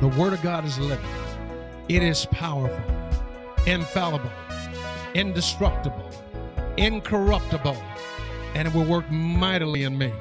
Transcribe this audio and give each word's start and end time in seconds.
The 0.00 0.08
Word 0.08 0.32
of 0.32 0.42
God 0.42 0.64
is 0.64 0.78
living, 0.78 1.06
it 1.88 2.02
is 2.02 2.26
powerful, 2.26 2.84
infallible, 3.66 4.30
indestructible, 5.14 6.10
incorruptible, 6.76 7.76
and 8.54 8.66
it 8.66 8.74
will 8.74 8.84
work 8.84 9.08
mightily 9.10 9.84
in 9.84 9.96
me. 9.96 10.12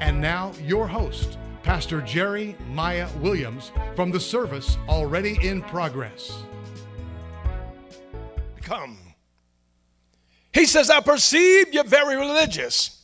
And 0.00 0.20
now, 0.20 0.52
your 0.62 0.86
host, 0.86 1.38
Pastor 1.62 2.02
Jerry 2.02 2.54
Maya 2.68 3.08
Williams, 3.20 3.72
from 3.96 4.10
the 4.10 4.20
service 4.20 4.76
already 4.88 5.38
in 5.46 5.62
progress. 5.62 6.42
Come. 8.60 8.98
He 10.52 10.66
says, 10.66 10.90
I 10.90 11.00
perceive 11.00 11.72
you're 11.72 11.84
very 11.84 12.16
religious. 12.16 13.02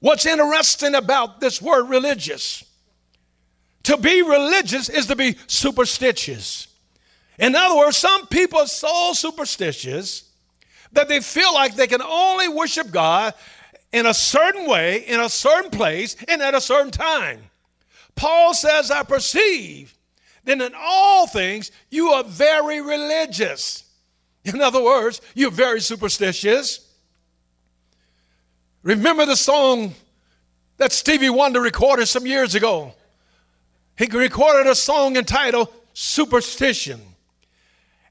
What's 0.00 0.26
interesting 0.26 0.94
about 0.94 1.40
this 1.40 1.62
word 1.62 1.88
religious? 1.88 2.64
To 3.84 3.96
be 3.96 4.22
religious 4.22 4.88
is 4.88 5.06
to 5.06 5.16
be 5.16 5.36
superstitious. 5.46 6.68
In 7.38 7.56
other 7.56 7.76
words, 7.76 7.96
some 7.96 8.26
people 8.26 8.60
are 8.60 8.66
so 8.66 9.12
superstitious 9.12 10.30
that 10.92 11.08
they 11.08 11.20
feel 11.20 11.52
like 11.54 11.74
they 11.74 11.86
can 11.86 12.02
only 12.02 12.48
worship 12.48 12.90
God 12.90 13.34
in 13.92 14.06
a 14.06 14.14
certain 14.14 14.68
way, 14.68 15.04
in 15.06 15.20
a 15.20 15.28
certain 15.28 15.70
place, 15.70 16.16
and 16.28 16.40
at 16.42 16.54
a 16.54 16.60
certain 16.60 16.90
time. 16.90 17.40
Paul 18.14 18.54
says, 18.54 18.90
I 18.90 19.02
perceive 19.02 19.94
that 20.44 20.60
in 20.60 20.72
all 20.76 21.26
things 21.26 21.70
you 21.90 22.08
are 22.08 22.24
very 22.24 22.80
religious. 22.80 23.84
In 24.44 24.60
other 24.60 24.82
words, 24.82 25.20
you're 25.34 25.50
very 25.50 25.80
superstitious. 25.80 26.88
Remember 28.82 29.24
the 29.24 29.36
song 29.36 29.94
that 30.76 30.92
Stevie 30.92 31.30
Wonder 31.30 31.60
recorded 31.60 32.06
some 32.06 32.26
years 32.26 32.54
ago? 32.54 32.92
He 34.02 34.08
recorded 34.08 34.68
a 34.68 34.74
song 34.74 35.16
entitled 35.16 35.68
Superstition. 35.92 37.00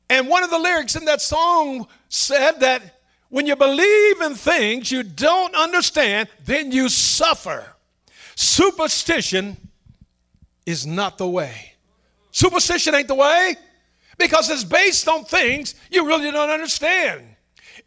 And 0.09 0.30
one 0.30 0.42
of 0.42 0.50
the 0.50 0.58
lyrics 0.58 0.95
in 0.95 1.03
that 1.03 1.20
song 1.22 1.86
said 2.08 2.61
that 2.61 3.02
when 3.28 3.45
you 3.45 3.58
believe 3.58 4.22
in 4.22 4.36
things 4.36 4.89
you 4.89 5.03
don't 5.03 5.53
understand, 5.53 6.30
then 6.45 6.72
you 6.72 6.88
suffer. 6.88 7.66
Superstition 8.36 9.58
is 10.66 10.88
not 10.88 11.17
the 11.17 11.28
way. 11.28 11.73
Superstition 12.31 12.95
ain't 12.95 13.09
the 13.09 13.16
way 13.16 13.58
because 14.17 14.50
it's 14.50 14.64
based 14.64 15.09
on 15.09 15.26
things 15.26 15.76
you 15.89 16.08
really 16.08 16.31
don't 16.31 16.50
understand. 16.50 17.31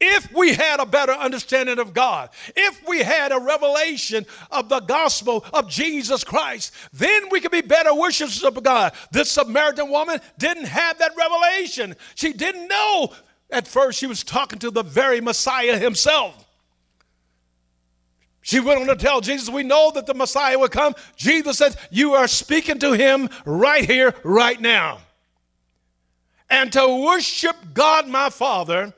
If 0.00 0.32
we 0.32 0.54
had 0.54 0.80
a 0.80 0.86
better 0.86 1.12
understanding 1.12 1.78
of 1.78 1.94
God, 1.94 2.30
if 2.56 2.86
we 2.86 3.02
had 3.02 3.32
a 3.32 3.38
revelation 3.38 4.26
of 4.50 4.68
the 4.68 4.80
gospel 4.80 5.44
of 5.52 5.68
Jesus 5.68 6.24
Christ, 6.24 6.74
then 6.92 7.28
we 7.30 7.40
could 7.40 7.50
be 7.50 7.60
better 7.60 7.94
worshipers 7.94 8.42
of 8.42 8.62
God. 8.62 8.92
This 9.12 9.30
Samaritan 9.30 9.90
woman 9.90 10.20
didn't 10.38 10.66
have 10.66 10.98
that 10.98 11.12
revelation. 11.16 11.96
She 12.14 12.32
didn't 12.32 12.68
know 12.68 13.12
at 13.50 13.68
first 13.68 13.98
she 13.98 14.06
was 14.06 14.24
talking 14.24 14.58
to 14.60 14.70
the 14.70 14.82
very 14.82 15.20
Messiah 15.20 15.78
himself. 15.78 16.44
She 18.44 18.60
went 18.60 18.80
on 18.80 18.86
to 18.88 18.96
tell 18.96 19.22
Jesus, 19.22 19.48
We 19.48 19.62
know 19.62 19.90
that 19.94 20.04
the 20.04 20.12
Messiah 20.12 20.58
would 20.58 20.70
come. 20.70 20.94
Jesus 21.16 21.56
said, 21.56 21.76
You 21.90 22.12
are 22.12 22.28
speaking 22.28 22.78
to 22.80 22.92
him 22.92 23.30
right 23.46 23.84
here, 23.84 24.14
right 24.22 24.60
now. 24.60 24.98
And 26.50 26.70
to 26.74 27.02
worship 27.06 27.56
God 27.72 28.06
my 28.06 28.28
Father, 28.28 28.92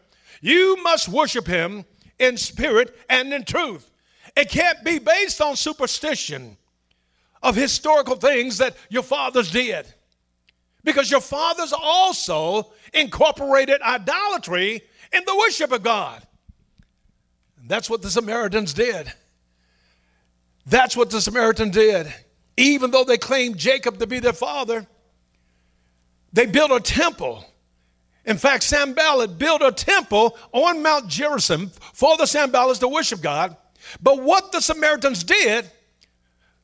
you 0.47 0.81
must 0.85 1.09
worship 1.09 1.45
him 1.45 1.85
in 2.21 2.37
spirit 2.37 2.97
and 3.11 3.35
in 3.35 3.45
truth. 3.45 3.91
It 4.37 4.49
can't 4.49 4.85
be 4.85 5.01
based 5.01 5.41
on 5.41 5.57
superstition 5.57 6.57
of 7.43 7.57
historical 7.57 8.15
things 8.15 8.59
that 8.59 8.77
your 8.89 9.03
fathers 9.03 9.51
did. 9.51 9.93
Because 10.85 11.11
your 11.11 11.21
fathers 11.21 11.73
also 11.73 12.71
incorporated 12.95 13.83
idolatry 13.83 14.83
in 15.13 15.23
the 15.27 15.37
worship 15.37 15.73
of 15.73 15.83
God. 15.83 16.23
And 17.61 17.69
that's 17.69 17.91
what 17.91 18.03
the 18.03 18.11
Samaritans 18.11 18.73
did. 18.73 19.13
That's 20.65 20.97
what 20.97 21.11
the 21.11 21.21
Samaritan 21.21 21.71
did. 21.71 22.07
Even 22.57 22.93
though 22.93 23.03
they 23.03 23.19
claimed 23.19 23.59
Jacob 23.59 23.99
to 23.99 24.07
be 24.07 24.21
their 24.21 24.33
father, 24.33 24.87
they 26.33 26.47
built 26.47 26.71
a 26.71 26.79
temple. 26.79 27.45
In 28.27 28.37
fact, 28.37 28.65
Sanballat 28.65 29.39
built 29.39 29.63
a 29.63 29.73
temple 29.73 30.37
on 30.53 30.83
Mount 30.83 31.09
Gerizim 31.09 31.71
for 31.93 32.17
the 32.17 32.25
Sanballats 32.25 32.81
to 32.81 32.89
worship 32.89 33.21
God. 33.21 33.57
But 34.03 34.23
what 34.23 34.53
the 34.53 34.61
Samaritans 34.61 35.23
did, 35.23 35.71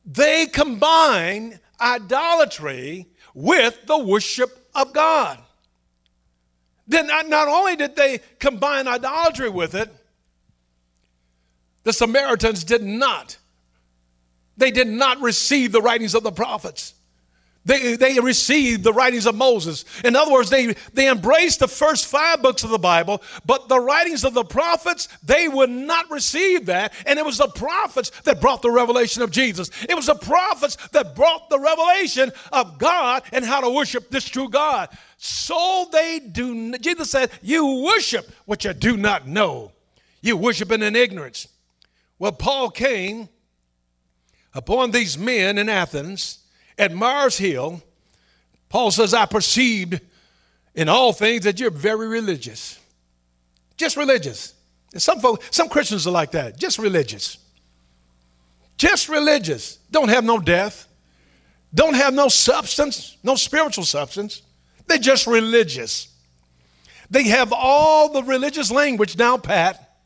they 0.05 0.45
combined 0.47 1.59
idolatry 1.79 3.07
with 3.33 3.85
the 3.85 3.97
worship 3.97 4.67
of 4.75 4.93
God. 4.93 5.39
Then 6.85 7.07
not, 7.07 7.29
not 7.29 7.47
only 7.47 7.77
did 7.77 7.95
they 7.95 8.19
combine 8.39 8.87
idolatry 8.87 9.49
with 9.49 9.73
it, 9.73 9.89
the 11.85 11.93
Samaritans 11.93 12.63
did 12.63 12.83
not 12.83 13.37
they 14.57 14.71
did 14.71 14.87
not 14.87 15.19
receive 15.21 15.71
the 15.71 15.81
writings 15.81 16.15
of 16.15 16.23
the 16.23 16.31
prophets. 16.31 16.93
They, 17.65 17.95
they 17.95 18.19
received 18.19 18.83
the 18.83 18.91
writings 18.91 19.25
of 19.25 19.35
Moses. 19.35 19.85
In 20.03 20.17
other 20.17 20.33
words, 20.33 20.49
they, 20.49 20.73
they 20.93 21.09
embraced 21.09 21.59
the 21.59 21.67
first 21.67 22.07
five 22.07 22.41
books 22.41 22.65
of 22.65 22.71
the 22.71 22.77
Bible, 22.77 23.23
but 23.45 23.69
the 23.69 23.79
writings 23.79 24.25
of 24.25 24.33
the 24.33 24.43
prophets, 24.43 25.07
they 25.23 25.47
would 25.47 25.69
not 25.69 26.11
receive 26.11 26.65
that. 26.65 26.91
And 27.05 27.17
it 27.17 27.25
was 27.25 27.37
the 27.37 27.47
prophets 27.47 28.09
that 28.25 28.41
brought 28.41 28.61
the 28.61 28.71
revelation 28.71 29.21
of 29.21 29.31
Jesus. 29.31 29.69
It 29.87 29.95
was 29.95 30.07
the 30.07 30.15
prophets 30.15 30.75
that 30.91 31.15
brought 31.15 31.49
the 31.49 31.59
revelation 31.59 32.33
of 32.51 32.77
God 32.77 33.23
and 33.31 33.45
how 33.45 33.61
to 33.61 33.69
worship 33.69 34.09
this 34.09 34.27
true 34.27 34.49
God. 34.49 34.89
So 35.17 35.87
they 35.89 36.19
do, 36.19 36.77
Jesus 36.79 37.09
said, 37.09 37.31
You 37.41 37.81
worship 37.85 38.29
what 38.43 38.65
you 38.65 38.73
do 38.73 38.97
not 38.97 39.25
know. 39.25 39.71
You 40.21 40.35
worship 40.35 40.69
in 40.71 40.81
ignorance. 40.83 41.47
Well, 42.19 42.33
Paul 42.33 42.71
came 42.71 43.29
upon 44.53 44.91
these 44.91 45.17
men 45.17 45.57
in 45.57 45.69
Athens 45.69 46.42
at 46.77 46.91
Mars 46.91 47.37
Hill, 47.37 47.81
Paul 48.69 48.91
says, 48.91 49.13
I 49.13 49.25
perceived 49.25 49.99
in 50.75 50.89
all 50.89 51.13
things 51.13 51.43
that 51.43 51.59
you're 51.59 51.69
very 51.69 52.07
religious. 52.07 52.79
Just 53.77 53.97
religious. 53.97 54.53
And 54.93 55.01
some 55.01 55.19
folks, 55.19 55.55
some 55.55 55.69
Christians 55.69 56.07
are 56.07 56.11
like 56.11 56.31
that, 56.31 56.57
just 56.57 56.79
religious. 56.79 57.37
Just 58.77 59.09
religious. 59.09 59.77
Don't 59.91 60.09
have 60.09 60.23
no 60.23 60.39
death. 60.39 60.87
Don't 61.73 61.95
have 61.95 62.13
no 62.13 62.27
substance, 62.27 63.17
no 63.23 63.35
spiritual 63.35 63.83
substance. 63.83 64.41
They're 64.87 64.97
just 64.97 65.25
religious. 65.25 66.07
They 67.09 67.23
have 67.25 67.51
all 67.51 68.09
the 68.11 68.23
religious 68.23 68.71
language 68.71 69.17
now, 69.17 69.37
pat. 69.37 69.97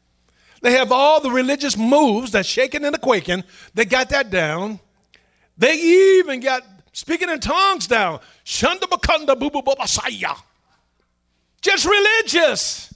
They 0.61 0.73
have 0.73 0.91
all 0.91 1.21
the 1.21 1.31
religious 1.31 1.77
moves, 1.77 2.31
that 2.31 2.45
shaking 2.45 2.83
and 2.85 2.93
the 2.93 2.99
quaking. 2.99 3.43
They 3.73 3.85
got 3.85 4.09
that 4.09 4.29
down. 4.29 4.79
They 5.57 5.75
even 5.75 6.39
got 6.39 6.63
speaking 6.93 7.29
in 7.29 7.39
tongues 7.39 7.87
down. 7.87 8.19
Shanda 8.45 8.81
bakanda 8.81 9.35
bubu. 9.35 10.41
Just 11.61 11.85
religious. 11.85 12.93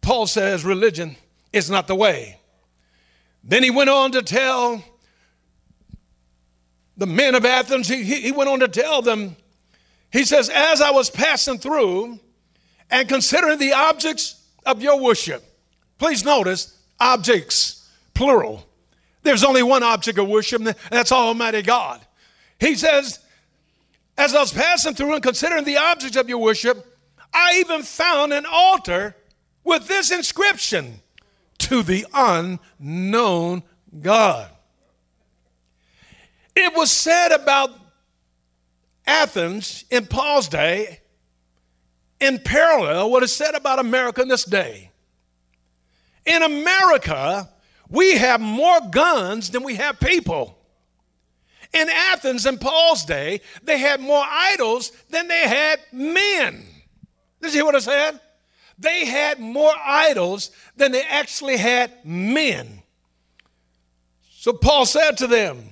Paul 0.00 0.26
says 0.26 0.64
religion 0.64 1.16
is 1.52 1.70
not 1.70 1.86
the 1.86 1.94
way. 1.94 2.38
Then 3.44 3.62
he 3.62 3.70
went 3.70 3.90
on 3.90 4.12
to 4.12 4.22
tell 4.22 4.82
the 6.96 7.06
men 7.06 7.34
of 7.34 7.46
Athens, 7.46 7.88
he, 7.88 8.02
he 8.02 8.30
went 8.30 8.50
on 8.50 8.60
to 8.60 8.68
tell 8.68 9.00
them, 9.00 9.34
he 10.12 10.24
says, 10.24 10.50
As 10.50 10.82
I 10.82 10.90
was 10.90 11.08
passing 11.08 11.58
through 11.58 12.18
and 12.90 13.08
considering 13.08 13.58
the 13.58 13.72
objects 13.72 14.42
of 14.66 14.82
your 14.82 15.00
worship. 15.00 15.42
Please 15.98 16.24
notice 16.24 16.76
objects, 16.98 17.88
plural. 18.12 18.66
There's 19.22 19.44
only 19.44 19.62
one 19.62 19.82
object 19.82 20.18
of 20.18 20.28
worship, 20.28 20.60
and 20.60 20.74
that's 20.90 21.12
Almighty 21.12 21.62
God. 21.62 22.00
He 22.58 22.74
says, 22.74 23.18
As 24.16 24.34
I 24.34 24.40
was 24.40 24.52
passing 24.52 24.94
through 24.94 25.14
and 25.14 25.22
considering 25.22 25.64
the 25.64 25.76
objects 25.76 26.16
of 26.16 26.28
your 26.28 26.38
worship, 26.38 26.86
I 27.32 27.58
even 27.60 27.82
found 27.82 28.32
an 28.32 28.46
altar 28.50 29.14
with 29.62 29.86
this 29.86 30.10
inscription 30.10 31.00
to 31.58 31.82
the 31.82 32.06
unknown 32.14 33.62
God. 34.00 34.50
It 36.56 36.74
was 36.74 36.90
said 36.90 37.32
about 37.32 37.70
Athens 39.06 39.84
in 39.90 40.06
Paul's 40.06 40.48
day 40.48 41.00
in 42.20 42.38
parallel 42.38 43.10
what 43.10 43.22
is 43.22 43.34
said 43.34 43.54
about 43.54 43.78
America 43.78 44.22
in 44.22 44.28
this 44.28 44.44
day. 44.44 44.90
In 46.26 46.42
America, 46.42 47.48
we 47.90 48.16
have 48.16 48.40
more 48.40 48.80
guns 48.90 49.50
than 49.50 49.64
we 49.64 49.74
have 49.74 49.98
people. 49.98 50.56
In 51.72 51.88
Athens 51.88 52.46
in 52.46 52.58
Paul's 52.58 53.04
day, 53.04 53.40
they 53.62 53.78
had 53.78 54.00
more 54.00 54.24
idols 54.26 54.92
than 55.10 55.28
they 55.28 55.48
had 55.48 55.80
men. 55.92 56.64
Did 57.40 57.52
you 57.52 57.58
hear 57.58 57.64
what 57.64 57.74
I 57.74 57.80
said? 57.80 58.20
They 58.78 59.04
had 59.04 59.38
more 59.38 59.72
idols 59.84 60.50
than 60.76 60.92
they 60.92 61.02
actually 61.02 61.56
had 61.56 61.92
men. 62.04 62.82
So 64.30 64.52
Paul 64.52 64.86
said 64.86 65.18
to 65.18 65.26
them, 65.26 65.64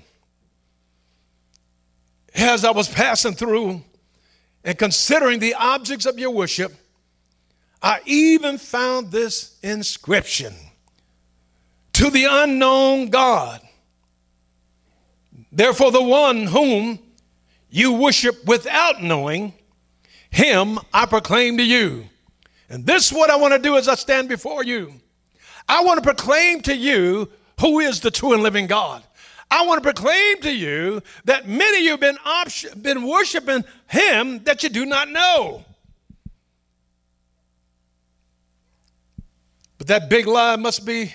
as 2.34 2.64
I 2.64 2.70
was 2.70 2.88
passing 2.88 3.34
through 3.34 3.82
and 4.62 4.78
considering 4.78 5.38
the 5.38 5.54
objects 5.54 6.04
of 6.06 6.18
your 6.18 6.30
worship, 6.30 6.72
I 7.82 8.00
even 8.04 8.58
found 8.58 9.10
this 9.10 9.56
inscription 9.62 10.54
to 11.98 12.10
the 12.10 12.26
unknown 12.30 13.08
God. 13.08 13.60
Therefore, 15.50 15.90
the 15.90 16.00
one 16.00 16.44
whom 16.44 17.00
you 17.70 17.92
worship 17.92 18.44
without 18.44 19.02
knowing, 19.02 19.52
him 20.30 20.78
I 20.94 21.06
proclaim 21.06 21.56
to 21.56 21.64
you. 21.64 22.04
And 22.68 22.86
this 22.86 23.06
is 23.06 23.12
what 23.12 23.30
I 23.30 23.36
want 23.36 23.54
to 23.54 23.58
do 23.58 23.76
as 23.76 23.88
I 23.88 23.96
stand 23.96 24.28
before 24.28 24.62
you. 24.62 24.92
I 25.68 25.82
want 25.82 25.98
to 25.98 26.02
proclaim 26.04 26.60
to 26.62 26.76
you 26.76 27.28
who 27.60 27.80
is 27.80 27.98
the 27.98 28.12
true 28.12 28.32
and 28.32 28.44
living 28.44 28.68
God. 28.68 29.02
I 29.50 29.66
want 29.66 29.82
to 29.82 29.92
proclaim 29.92 30.40
to 30.42 30.54
you 30.54 31.02
that 31.24 31.48
many 31.48 31.78
of 31.78 31.82
you 31.82 31.90
have 31.90 32.00
been, 32.00 32.18
op- 32.24 32.80
been 32.80 33.08
worshiping 33.08 33.64
him 33.88 34.44
that 34.44 34.62
you 34.62 34.68
do 34.68 34.86
not 34.86 35.08
know. 35.08 35.64
But 39.78 39.88
that 39.88 40.08
big 40.08 40.28
lie 40.28 40.54
must 40.54 40.86
be 40.86 41.12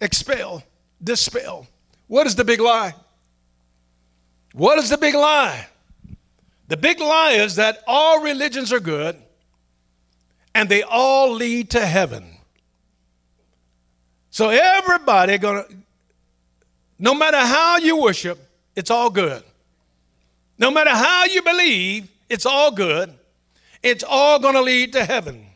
expelled, 0.00 0.62
dispel. 1.02 1.66
What 2.06 2.26
is 2.26 2.34
the 2.34 2.44
big 2.44 2.60
lie? 2.60 2.94
What 4.52 4.78
is 4.78 4.90
the 4.90 4.98
big 4.98 5.14
lie? 5.14 5.66
The 6.68 6.76
big 6.76 7.00
lie 7.00 7.32
is 7.32 7.56
that 7.56 7.82
all 7.86 8.22
religions 8.22 8.72
are 8.72 8.80
good 8.80 9.16
and 10.54 10.68
they 10.68 10.82
all 10.82 11.32
lead 11.32 11.70
to 11.70 11.84
heaven. 11.84 12.24
So 14.30 14.48
everybody 14.48 15.38
gonna 15.38 15.64
no 17.00 17.14
matter 17.14 17.38
how 17.38 17.78
you 17.78 17.96
worship, 17.96 18.38
it's 18.76 18.90
all 18.90 19.08
good. 19.08 19.42
No 20.58 20.70
matter 20.70 20.90
how 20.90 21.24
you 21.24 21.40
believe, 21.40 22.10
it's 22.28 22.44
all 22.44 22.70
good. 22.70 23.14
It's 23.82 24.04
all 24.06 24.38
going 24.38 24.54
to 24.54 24.60
lead 24.60 24.92
to 24.92 25.04
heaven. 25.06 25.46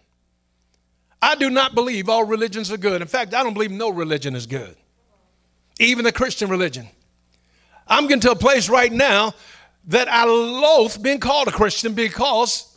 I 1.24 1.36
do 1.36 1.48
not 1.48 1.74
believe 1.74 2.10
all 2.10 2.24
religions 2.24 2.70
are 2.70 2.76
good. 2.76 3.00
In 3.00 3.08
fact, 3.08 3.32
I 3.32 3.42
don't 3.42 3.54
believe 3.54 3.70
no 3.70 3.88
religion 3.88 4.36
is 4.36 4.44
good, 4.44 4.76
even 5.80 6.04
the 6.04 6.12
Christian 6.12 6.50
religion. 6.50 6.86
I'm 7.88 8.08
getting 8.08 8.20
to 8.20 8.32
a 8.32 8.36
place 8.36 8.68
right 8.68 8.92
now 8.92 9.32
that 9.86 10.06
I 10.06 10.24
loathe 10.26 11.02
being 11.02 11.20
called 11.20 11.48
a 11.48 11.50
Christian 11.50 11.94
because 11.94 12.76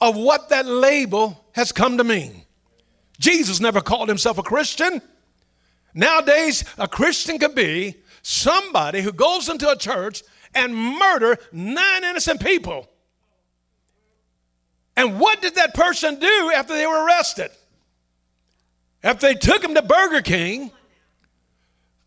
of 0.00 0.16
what 0.16 0.48
that 0.48 0.64
label 0.64 1.44
has 1.52 1.70
come 1.70 1.98
to 1.98 2.04
mean. 2.04 2.40
Jesus 3.20 3.60
never 3.60 3.82
called 3.82 4.08
himself 4.08 4.38
a 4.38 4.42
Christian. 4.42 5.02
Nowadays, 5.92 6.64
a 6.78 6.88
Christian 6.88 7.38
could 7.38 7.54
be 7.54 7.96
somebody 8.22 9.02
who 9.02 9.12
goes 9.12 9.50
into 9.50 9.68
a 9.68 9.76
church 9.76 10.22
and 10.54 10.74
murder 10.74 11.36
nine 11.52 12.02
innocent 12.02 12.40
people. 12.40 12.88
And 14.96 15.20
what 15.20 15.42
did 15.42 15.56
that 15.56 15.74
person 15.74 16.18
do 16.18 16.52
after 16.54 16.72
they 16.74 16.86
were 16.86 17.04
arrested? 17.04 17.50
After 19.02 19.28
they 19.28 19.34
took 19.34 19.62
him 19.62 19.74
to 19.74 19.82
Burger 19.82 20.22
King, 20.22 20.72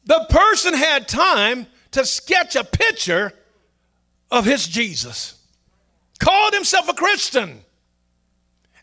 the 0.06 0.26
person 0.30 0.74
had 0.74 1.08
time 1.08 1.68
to 1.92 2.06
sketch 2.06 2.56
a 2.56 2.64
picture 2.64 3.32
of 4.30 4.46
his 4.46 4.68
Jesus. 4.68 5.38
Called 6.20 6.54
himself 6.54 6.90
a 6.90 6.94
Christian. 6.94 7.60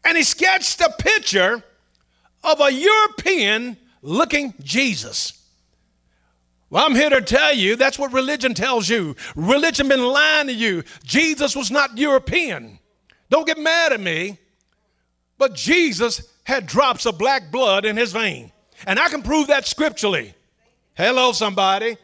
And 0.05 0.17
he 0.17 0.23
sketched 0.23 0.81
a 0.81 0.91
picture 0.99 1.63
of 2.45 2.61
a 2.61 2.73
European 2.73 3.77
looking 4.03 4.55
Jesus. 4.63 5.35
Well, 6.71 6.85
I'm 6.85 6.95
here 6.95 7.11
to 7.11 7.23
tell 7.23 7.55
you 7.55 7.77
that's 7.77 7.99
what 7.99 8.13
religion 8.13 8.55
tells 8.55 8.89
you. 8.89 9.17
Religion 9.35 9.89
been 9.89 10.05
lying 10.05 10.49
to 10.49 10.53
you. 10.53 10.85
Jesus 11.03 11.57
was 11.57 11.71
not 11.71 11.97
European. 11.97 12.79
Don't 13.31 13.47
get 13.47 13.59
mad 13.59 13.93
at 13.93 14.01
me. 14.01 14.39
But 15.39 15.55
Jesus 15.55 16.33
had 16.49 16.65
drops 16.65 17.05
of 17.05 17.19
black 17.19 17.53
blood 17.53 17.85
in 17.85 17.95
his 17.99 18.11
vein. 18.11 18.51
And 18.87 18.99
I 18.99 19.11
can 19.11 19.23
prove 19.23 19.49
that 19.49 19.67
scripturally. 19.67 20.33
Hello, 20.97 21.33
somebody. 21.33 21.99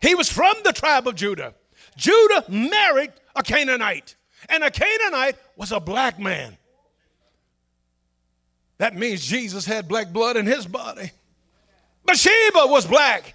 He 0.00 0.14
was 0.14 0.30
from 0.30 0.54
the 0.64 0.72
tribe 0.72 1.06
of 1.06 1.14
Judah. 1.14 1.52
Judah 1.94 2.42
married 2.48 3.12
a 3.36 3.42
Canaanite, 3.42 4.16
and 4.48 4.64
a 4.64 4.70
Canaanite 4.70 5.36
was 5.56 5.72
a 5.72 5.78
black 5.78 6.18
man. 6.18 6.56
That 8.78 8.96
means 8.96 9.26
Jesus 9.26 9.66
had 9.66 9.88
black 9.88 10.10
blood 10.10 10.38
in 10.38 10.46
his 10.46 10.66
body. 10.66 11.10
Bathsheba 12.06 12.66
was 12.68 12.86
black. 12.86 13.34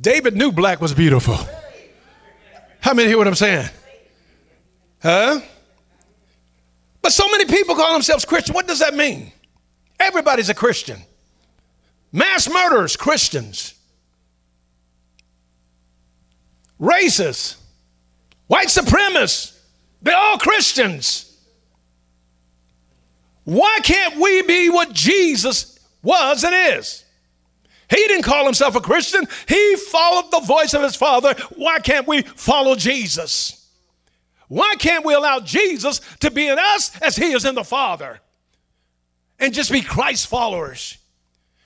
David 0.00 0.34
knew 0.34 0.50
black 0.50 0.80
was 0.80 0.94
beautiful. 0.94 1.36
How 2.80 2.94
many 2.94 3.08
hear 3.08 3.18
what 3.18 3.28
I'm 3.28 3.34
saying? 3.34 3.68
Huh? 5.02 5.40
But 7.00 7.12
so 7.12 7.28
many 7.28 7.44
people 7.46 7.74
call 7.74 7.92
themselves 7.92 8.24
Christian. 8.24 8.54
What 8.54 8.68
does 8.68 8.78
that 8.78 8.94
mean? 8.94 9.32
Everybody's 9.98 10.48
a 10.48 10.54
Christian. 10.54 11.00
Mass 12.12 12.48
murderers, 12.48 12.96
Christians. 12.96 13.74
Racists, 16.80 17.56
white 18.48 18.68
supremacists, 18.68 19.58
they're 20.02 20.16
all 20.16 20.38
Christians. 20.38 21.28
Why 23.44 23.78
can't 23.82 24.16
we 24.16 24.42
be 24.42 24.68
what 24.68 24.92
Jesus 24.92 25.78
was 26.02 26.44
and 26.44 26.54
is? 26.76 27.04
He 27.88 27.96
didn't 27.96 28.22
call 28.22 28.44
himself 28.44 28.74
a 28.74 28.80
Christian. 28.80 29.26
He 29.46 29.76
followed 29.76 30.30
the 30.30 30.40
voice 30.40 30.74
of 30.74 30.82
his 30.82 30.96
Father. 30.96 31.34
Why 31.56 31.78
can't 31.78 32.08
we 32.08 32.22
follow 32.22 32.74
Jesus? 32.74 33.61
Why 34.52 34.74
can't 34.78 35.06
we 35.06 35.14
allow 35.14 35.40
Jesus 35.40 36.02
to 36.20 36.30
be 36.30 36.46
in 36.46 36.58
us 36.58 37.00
as 37.00 37.16
he 37.16 37.32
is 37.32 37.46
in 37.46 37.54
the 37.54 37.64
Father? 37.64 38.20
And 39.38 39.54
just 39.54 39.72
be 39.72 39.80
Christ 39.80 40.26
followers. 40.26 40.98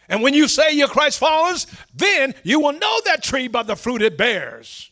And 0.08 0.22
when 0.22 0.34
you 0.34 0.46
say 0.46 0.70
you're 0.70 0.86
Christ 0.86 1.18
followers, 1.18 1.66
then 1.92 2.32
you 2.44 2.60
will 2.60 2.74
know 2.74 3.00
that 3.06 3.24
tree 3.24 3.48
by 3.48 3.64
the 3.64 3.74
fruit 3.74 4.02
it 4.02 4.16
bears. 4.16 4.88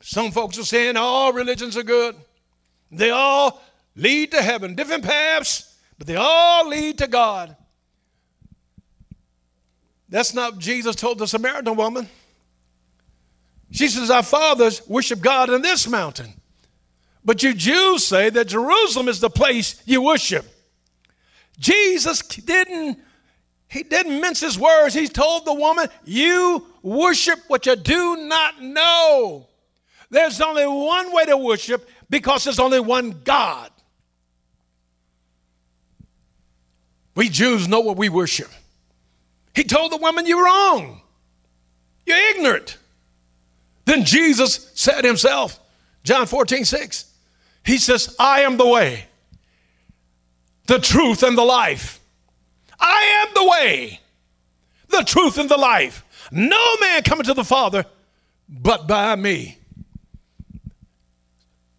Some 0.00 0.32
folks 0.32 0.58
are 0.58 0.64
saying 0.64 0.96
all 0.96 1.32
religions 1.32 1.76
are 1.76 1.84
good. 1.84 2.16
They 2.90 3.10
all 3.10 3.62
lead 3.94 4.32
to 4.32 4.42
heaven, 4.42 4.74
different 4.74 5.04
paths, 5.04 5.72
but 5.98 6.08
they 6.08 6.16
all 6.16 6.66
lead 6.68 6.98
to 6.98 7.06
God. 7.06 7.56
That's 10.08 10.34
not 10.34 10.58
Jesus 10.58 10.96
told 10.96 11.20
the 11.20 11.28
Samaritan 11.28 11.76
woman. 11.76 12.08
She 13.70 13.88
says, 13.88 14.10
Our 14.10 14.22
fathers 14.22 14.86
worship 14.88 15.20
God 15.20 15.50
in 15.50 15.62
this 15.62 15.88
mountain. 15.88 16.32
But 17.24 17.42
you 17.42 17.54
Jews 17.54 18.06
say 18.06 18.30
that 18.30 18.46
Jerusalem 18.46 19.08
is 19.08 19.20
the 19.20 19.30
place 19.30 19.82
you 19.84 20.00
worship. 20.00 20.46
Jesus 21.58 22.22
didn't, 22.22 22.98
he 23.68 23.82
didn't 23.82 24.20
mince 24.20 24.40
his 24.40 24.58
words. 24.58 24.94
He 24.94 25.08
told 25.08 25.44
the 25.44 25.54
woman, 25.54 25.88
You 26.04 26.66
worship 26.82 27.40
what 27.48 27.66
you 27.66 27.74
do 27.74 28.16
not 28.16 28.62
know. 28.62 29.48
There's 30.08 30.40
only 30.40 30.66
one 30.66 31.12
way 31.12 31.24
to 31.24 31.36
worship 31.36 31.88
because 32.08 32.44
there's 32.44 32.60
only 32.60 32.78
one 32.78 33.20
God. 33.24 33.70
We 37.16 37.28
Jews 37.28 37.66
know 37.66 37.80
what 37.80 37.96
we 37.96 38.08
worship. 38.08 38.50
He 39.54 39.64
told 39.64 39.90
the 39.90 39.96
woman, 39.96 40.26
You're 40.26 40.44
wrong. 40.44 41.00
You're 42.04 42.30
ignorant. 42.36 42.78
Then 43.86 44.04
Jesus 44.04 44.70
said 44.74 45.04
himself, 45.04 45.58
John 46.04 46.26
14, 46.26 46.64
6, 46.64 47.12
He 47.64 47.78
says, 47.78 48.14
I 48.18 48.42
am 48.42 48.58
the 48.58 48.66
way, 48.66 49.06
the 50.66 50.78
truth, 50.78 51.22
and 51.22 51.38
the 51.38 51.44
life. 51.44 52.00
I 52.78 53.24
am 53.26 53.34
the 53.34 53.48
way, 53.48 54.00
the 54.88 55.02
truth, 55.04 55.38
and 55.38 55.48
the 55.48 55.56
life. 55.56 56.04
No 56.30 56.76
man 56.80 57.02
coming 57.02 57.24
to 57.24 57.34
the 57.34 57.44
Father 57.44 57.86
but 58.48 58.86
by 58.86 59.14
me. 59.16 59.58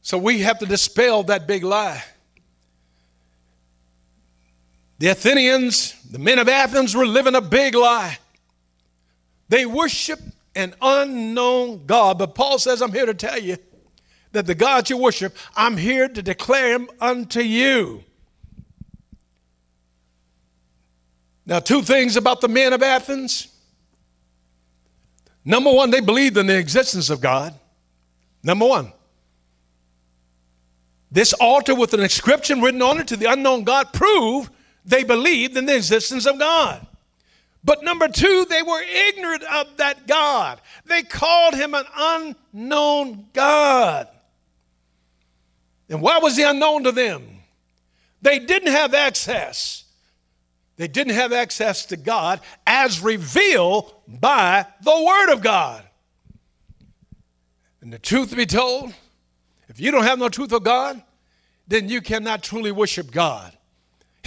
So 0.01 0.17
we 0.17 0.39
have 0.39 0.59
to 0.59 0.65
dispel 0.65 1.23
that 1.23 1.47
big 1.47 1.63
lie. 1.63 2.03
The 4.99 5.09
Athenians, 5.09 5.93
the 6.09 6.19
men 6.19 6.39
of 6.39 6.47
Athens, 6.47 6.95
were 6.95 7.05
living 7.05 7.35
a 7.35 7.41
big 7.41 7.75
lie. 7.75 8.17
They 9.49 9.65
worship 9.65 10.19
an 10.57 10.73
unknown 10.81 11.85
God. 11.85 12.17
But 12.17 12.35
Paul 12.35 12.57
says, 12.57 12.81
I'm 12.81 12.91
here 12.91 13.05
to 13.05 13.13
tell 13.13 13.39
you 13.39 13.57
that 14.31 14.45
the 14.45 14.55
God 14.55 14.89
you 14.89 14.97
worship, 14.97 15.35
I'm 15.55 15.77
here 15.77 16.09
to 16.09 16.21
declare 16.21 16.73
him 16.73 16.89
unto 16.99 17.39
you. 17.39 18.03
Now, 21.45 21.59
two 21.59 21.81
things 21.81 22.17
about 22.17 22.41
the 22.41 22.49
men 22.49 22.73
of 22.73 22.83
Athens. 22.83 23.47
Number 25.45 25.71
one, 25.71 25.91
they 25.91 26.01
believed 26.01 26.35
in 26.37 26.47
the 26.47 26.57
existence 26.57 27.09
of 27.09 27.21
God. 27.21 27.53
Number 28.43 28.67
one, 28.67 28.91
this 31.09 31.31
altar 31.33 31.73
with 31.73 31.93
an 31.93 32.01
inscription 32.01 32.61
written 32.61 32.81
on 32.81 32.99
it 32.99 33.07
to 33.07 33.15
the 33.15 33.31
unknown 33.31 33.63
God 33.63 33.93
proved 33.93 34.51
they 34.83 35.03
believed 35.03 35.55
in 35.55 35.65
the 35.65 35.75
existence 35.75 36.25
of 36.25 36.37
God. 36.37 36.85
But 37.67 37.83
number 37.83 38.07
two, 38.07 38.45
they 38.49 38.63
were 38.63 38.81
ignorant 38.81 39.43
of 39.43 39.75
that 39.75 40.07
God. 40.07 40.61
They 40.85 41.03
called 41.03 41.53
him 41.53 41.73
an 41.73 41.83
unknown 41.97 43.25
God. 43.33 44.07
And 45.89 46.01
why 46.01 46.19
was 46.19 46.37
he 46.37 46.43
unknown 46.43 46.85
to 46.85 46.93
them? 46.93 47.27
They 48.21 48.39
didn't 48.39 48.71
have 48.71 48.93
access. 48.93 49.83
They 50.77 50.87
didn't 50.87 51.15
have 51.15 51.33
access 51.33 51.87
to 51.87 51.97
God 51.97 52.39
as 52.65 53.01
revealed 53.01 53.93
by 54.07 54.65
the 54.81 55.03
Word 55.05 55.33
of 55.33 55.41
God. 55.41 55.83
And 57.81 57.91
the 57.91 57.99
truth 57.99 58.33
be 58.33 58.45
told, 58.45 58.93
if 59.67 59.77
you 59.77 59.91
don't 59.91 60.05
have 60.05 60.19
no 60.19 60.29
truth 60.29 60.53
of 60.53 60.63
God, 60.63 61.03
then 61.67 61.89
you 61.89 61.99
cannot 61.99 62.43
truly 62.43 62.71
worship 62.71 63.11
God. 63.11 63.56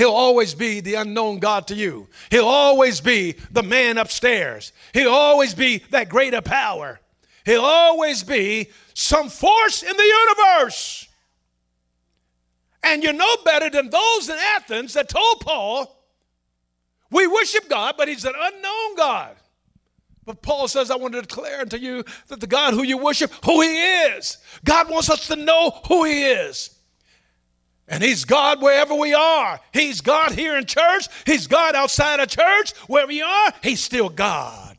He'll 0.00 0.12
always 0.12 0.54
be 0.54 0.80
the 0.80 0.94
unknown 0.94 1.40
God 1.40 1.66
to 1.66 1.74
you. 1.74 2.08
He'll 2.30 2.46
always 2.46 3.02
be 3.02 3.34
the 3.50 3.62
man 3.62 3.98
upstairs. 3.98 4.72
He'll 4.94 5.10
always 5.10 5.52
be 5.52 5.82
that 5.90 6.08
greater 6.08 6.40
power. 6.40 6.98
He'll 7.44 7.66
always 7.66 8.22
be 8.22 8.70
some 8.94 9.28
force 9.28 9.82
in 9.82 9.94
the 9.94 10.02
universe. 10.02 11.06
And 12.82 13.04
you 13.04 13.12
know 13.12 13.36
better 13.44 13.68
than 13.68 13.90
those 13.90 14.30
in 14.30 14.38
Athens 14.56 14.94
that 14.94 15.10
told 15.10 15.40
Paul, 15.40 16.02
we 17.10 17.26
worship 17.26 17.68
God, 17.68 17.96
but 17.98 18.08
he's 18.08 18.24
an 18.24 18.32
unknown 18.34 18.96
God. 18.96 19.36
But 20.24 20.40
Paul 20.40 20.66
says, 20.68 20.90
I 20.90 20.96
want 20.96 21.12
to 21.12 21.20
declare 21.20 21.60
unto 21.60 21.76
you 21.76 22.04
that 22.28 22.40
the 22.40 22.46
God 22.46 22.72
who 22.72 22.84
you 22.84 22.96
worship, 22.96 23.30
who 23.44 23.60
he 23.60 23.76
is. 23.76 24.38
God 24.64 24.88
wants 24.88 25.10
us 25.10 25.26
to 25.26 25.36
know 25.36 25.78
who 25.88 26.04
he 26.04 26.24
is. 26.24 26.79
And 27.90 28.04
he's 28.04 28.24
God 28.24 28.62
wherever 28.62 28.94
we 28.94 29.12
are. 29.14 29.58
He's 29.72 30.00
God 30.00 30.30
here 30.30 30.56
in 30.56 30.64
church. 30.64 31.08
He's 31.26 31.48
God 31.48 31.74
outside 31.74 32.20
of 32.20 32.28
church. 32.28 32.70
Wherever 32.86 33.10
you 33.10 33.24
are, 33.24 33.52
he's 33.64 33.80
still 33.80 34.08
God. 34.08 34.78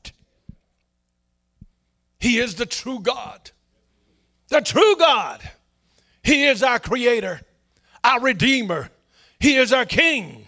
He 2.19 2.39
is 2.39 2.55
the 2.55 2.65
true 2.65 3.01
God. 3.01 3.51
The 4.47 4.61
true 4.61 4.95
God. 4.97 5.41
He 6.23 6.45
is 6.45 6.63
our 6.63 6.79
creator, 6.79 7.41
our 8.01 8.21
redeemer. 8.21 8.89
He 9.41 9.57
is 9.57 9.73
our 9.73 9.85
king. 9.85 10.45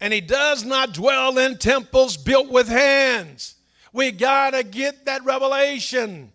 And 0.00 0.12
he 0.12 0.22
does 0.22 0.64
not 0.64 0.94
dwell 0.94 1.36
in 1.36 1.58
temples 1.58 2.16
built 2.16 2.48
with 2.48 2.68
hands. 2.68 3.56
We 3.92 4.12
got 4.12 4.50
to 4.52 4.62
get 4.62 5.04
that 5.04 5.24
revelation. 5.24 6.32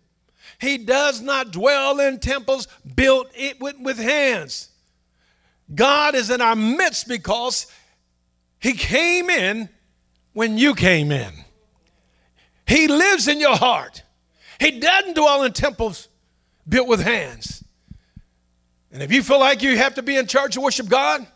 He 0.60 0.78
does 0.78 1.20
not 1.20 1.50
dwell 1.50 1.98
in 1.98 2.20
temples 2.20 2.68
built 2.94 3.28
with, 3.60 3.80
with 3.80 3.98
hands. 3.98 4.68
God 5.72 6.14
is 6.14 6.30
in 6.30 6.40
our 6.40 6.56
midst 6.56 7.08
because 7.08 7.66
He 8.58 8.72
came 8.72 9.30
in 9.30 9.68
when 10.32 10.58
you 10.58 10.74
came 10.74 11.12
in. 11.12 11.32
He 12.66 12.88
lives 12.88 13.28
in 13.28 13.40
your 13.40 13.56
heart. 13.56 14.02
He 14.60 14.80
doesn't 14.80 15.14
dwell 15.14 15.42
in 15.42 15.52
temples 15.52 16.08
built 16.68 16.88
with 16.88 17.00
hands. 17.00 17.62
And 18.92 19.02
if 19.02 19.12
you 19.12 19.22
feel 19.22 19.40
like 19.40 19.62
you 19.62 19.76
have 19.76 19.94
to 19.94 20.02
be 20.02 20.16
in 20.16 20.26
church 20.26 20.54
to 20.54 20.60
worship 20.60 20.88
God, 20.88 21.26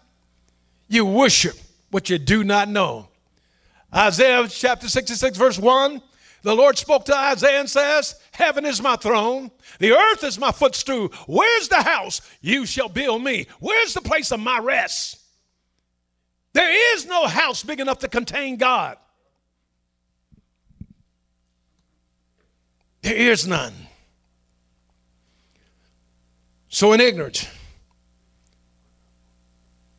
you 0.89 1.05
worship 1.05 1.57
what 1.91 2.09
you 2.09 2.19
do 2.19 2.45
not 2.45 2.69
know. 2.69 3.09
Isaiah 3.95 4.47
chapter 4.49 4.89
66, 4.89 5.37
verse 5.37 5.59
1 5.59 6.03
the 6.43 6.55
Lord 6.55 6.79
spoke 6.79 7.05
to 7.07 7.17
Isaiah 7.17 7.61
and 7.61 7.69
says, 7.69 8.15
Heaven 8.33 8.65
is 8.65 8.81
my 8.81 8.97
throne, 8.97 9.51
the 9.79 9.93
earth 9.93 10.25
is 10.25 10.39
my 10.39 10.53
footstool. 10.53 11.09
Where's 11.27 11.69
the 11.69 11.83
house 11.83 12.21
you 12.41 12.67
shall 12.67 12.89
build 12.89 13.23
me? 13.23 13.47
Where's 13.61 13.95
the 13.95 14.01
place 14.01 14.31
of 14.31 14.41
my 14.41 14.59
rest? 14.59 15.19
There 16.53 16.95
is 16.95 17.07
no 17.07 17.27
house 17.27 17.63
big 17.63 17.81
enough 17.81 18.01
to 18.01 18.09
contain 18.09 18.57
God. 18.57 18.97
There 23.03 23.15
is 23.15 23.47
none. 23.47 23.75
So, 26.69 26.93
in 26.93 27.01
ignorance, 27.01 27.47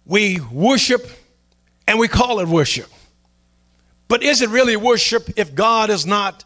we 0.06 0.40
worship 0.52 1.10
and 1.88 1.98
we 1.98 2.08
call 2.08 2.40
it 2.40 2.48
worship. 2.48 2.90
But 4.10 4.24
is 4.24 4.42
it 4.42 4.50
really 4.50 4.76
worship 4.76 5.30
if 5.38 5.56
God 5.56 5.90
is 5.90 6.06
not 6.06 6.44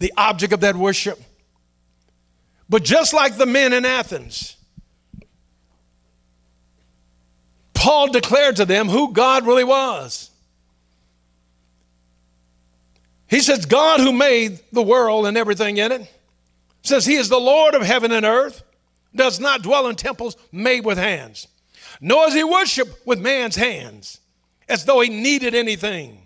the 0.00 0.12
object 0.18 0.52
of 0.52 0.60
that 0.60 0.76
worship? 0.76 1.18
But 2.68 2.82
just 2.82 3.14
like 3.14 3.38
the 3.38 3.46
men 3.46 3.72
in 3.72 3.86
Athens, 3.86 4.56
Paul 7.72 8.10
declared 8.10 8.56
to 8.56 8.64
them 8.64 8.88
who 8.88 9.12
God 9.12 9.46
really 9.46 9.62
was. 9.62 10.30
He 13.28 13.40
says, 13.40 13.66
God 13.66 14.00
who 14.00 14.12
made 14.12 14.58
the 14.72 14.82
world 14.82 15.26
and 15.26 15.36
everything 15.36 15.76
in 15.76 15.92
it, 15.92 16.12
says 16.82 17.06
he 17.06 17.14
is 17.14 17.28
the 17.28 17.38
Lord 17.38 17.74
of 17.74 17.82
heaven 17.82 18.10
and 18.10 18.26
earth, 18.26 18.64
does 19.14 19.38
not 19.38 19.62
dwell 19.62 19.86
in 19.86 19.94
temples 19.94 20.36
made 20.50 20.84
with 20.84 20.98
hands, 20.98 21.46
nor 22.00 22.26
is 22.26 22.34
he 22.34 22.42
worshiped 22.42 23.06
with 23.06 23.20
man's 23.20 23.54
hands, 23.54 24.18
as 24.68 24.84
though 24.84 25.00
he 25.00 25.08
needed 25.08 25.54
anything 25.54 26.25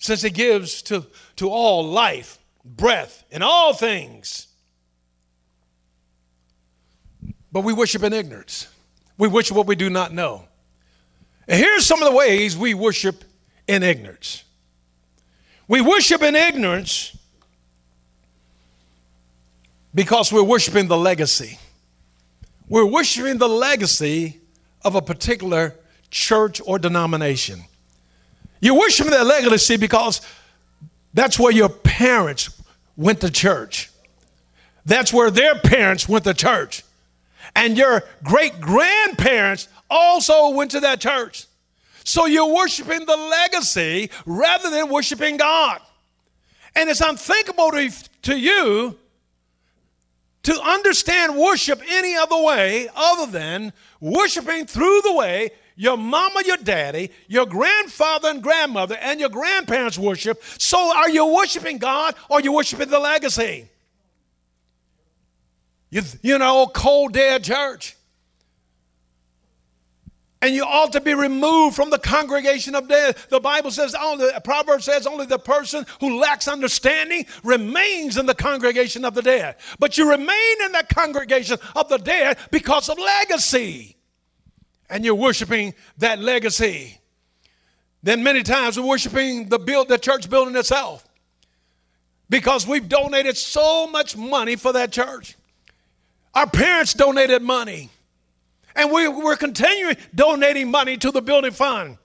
since 0.00 0.22
he 0.22 0.30
gives 0.30 0.82
to, 0.82 1.06
to 1.36 1.48
all 1.50 1.86
life, 1.86 2.38
breath, 2.64 3.22
and 3.30 3.44
all 3.44 3.74
things. 3.74 4.48
But 7.52 7.60
we 7.60 7.72
worship 7.72 8.02
in 8.02 8.12
ignorance. 8.12 8.66
We 9.18 9.28
worship 9.28 9.56
what 9.56 9.66
we 9.66 9.76
do 9.76 9.90
not 9.90 10.12
know. 10.12 10.44
And 11.46 11.58
here's 11.58 11.84
some 11.84 12.02
of 12.02 12.08
the 12.10 12.16
ways 12.16 12.56
we 12.56 12.72
worship 12.74 13.24
in 13.68 13.82
ignorance. 13.82 14.42
We 15.68 15.82
worship 15.82 16.22
in 16.22 16.34
ignorance 16.34 17.16
because 19.94 20.32
we're 20.32 20.42
worshiping 20.42 20.88
the 20.88 20.96
legacy. 20.96 21.58
We're 22.68 22.86
worshiping 22.86 23.36
the 23.36 23.48
legacy 23.48 24.40
of 24.82 24.94
a 24.94 25.02
particular 25.02 25.76
church 26.10 26.60
or 26.64 26.78
denomination. 26.78 27.64
You're 28.60 28.78
worshiping 28.78 29.12
that 29.12 29.26
legacy 29.26 29.76
because 29.76 30.20
that's 31.14 31.38
where 31.38 31.52
your 31.52 31.68
parents 31.68 32.50
went 32.96 33.20
to 33.22 33.30
church. 33.30 33.90
That's 34.84 35.12
where 35.12 35.30
their 35.30 35.58
parents 35.58 36.08
went 36.08 36.24
to 36.24 36.34
church. 36.34 36.84
And 37.56 37.76
your 37.76 38.02
great 38.22 38.60
grandparents 38.60 39.68
also 39.88 40.50
went 40.50 40.72
to 40.72 40.80
that 40.80 41.00
church. 41.00 41.46
So 42.04 42.26
you're 42.26 42.54
worshiping 42.54 43.06
the 43.06 43.16
legacy 43.16 44.10
rather 44.26 44.70
than 44.70 44.88
worshiping 44.88 45.36
God. 45.36 45.80
And 46.74 46.88
it's 46.88 47.00
unthinkable 47.00 47.70
to, 47.72 47.90
to 48.22 48.38
you 48.38 48.96
to 50.44 50.60
understand 50.60 51.36
worship 51.36 51.82
any 51.88 52.16
other 52.16 52.40
way 52.42 52.88
other 52.94 53.30
than 53.30 53.72
worshiping 54.00 54.66
through 54.66 55.02
the 55.02 55.12
way 55.12 55.50
your 55.80 55.96
mama, 55.96 56.42
your 56.44 56.58
daddy, 56.58 57.10
your 57.26 57.46
grandfather 57.46 58.28
and 58.28 58.42
grandmother, 58.42 58.98
and 59.00 59.18
your 59.18 59.30
grandparents 59.30 59.98
worship. 59.98 60.42
So 60.58 60.94
are 60.94 61.08
you 61.08 61.24
worshiping 61.34 61.78
God 61.78 62.14
or 62.28 62.36
are 62.36 62.40
you 62.42 62.52
worshiping 62.52 62.90
the 62.90 62.98
legacy? 62.98 63.66
You, 65.88 66.02
you 66.20 66.36
know, 66.36 66.66
cold 66.66 67.14
dead 67.14 67.44
church. 67.44 67.96
And 70.42 70.54
you 70.54 70.64
ought 70.64 70.92
to 70.92 71.00
be 71.00 71.14
removed 71.14 71.76
from 71.76 71.88
the 71.88 71.98
congregation 71.98 72.74
of 72.74 72.86
dead. 72.86 73.16
The 73.30 73.40
Bible 73.40 73.70
says, 73.70 73.94
only, 73.94 74.28
Proverbs 74.44 74.84
says, 74.84 75.06
only 75.06 75.24
the 75.24 75.38
person 75.38 75.86
who 76.00 76.20
lacks 76.20 76.46
understanding 76.46 77.24
remains 77.42 78.18
in 78.18 78.26
the 78.26 78.34
congregation 78.34 79.06
of 79.06 79.14
the 79.14 79.22
dead. 79.22 79.56
But 79.78 79.96
you 79.96 80.10
remain 80.10 80.62
in 80.62 80.72
that 80.72 80.90
congregation 80.90 81.56
of 81.74 81.88
the 81.88 81.98
dead 81.98 82.36
because 82.50 82.90
of 82.90 82.98
legacy 82.98 83.96
and 84.90 85.04
you're 85.04 85.14
worshiping 85.14 85.72
that 85.98 86.18
legacy. 86.18 86.98
Then 88.02 88.22
many 88.22 88.42
times 88.42 88.78
we're 88.78 88.86
worshiping 88.86 89.48
the 89.48 89.58
build 89.58 89.88
the 89.88 89.98
church 89.98 90.28
building 90.28 90.56
itself. 90.56 91.06
Because 92.28 92.66
we've 92.66 92.88
donated 92.88 93.36
so 93.36 93.86
much 93.86 94.16
money 94.16 94.56
for 94.56 94.72
that 94.72 94.92
church. 94.92 95.36
Our 96.34 96.46
parents 96.46 96.94
donated 96.94 97.42
money. 97.42 97.90
And 98.76 98.92
we, 98.92 99.08
we're 99.08 99.36
continuing 99.36 99.96
donating 100.14 100.70
money 100.70 100.96
to 100.98 101.10
the 101.10 101.20
building 101.20 101.50
fund. 101.50 101.98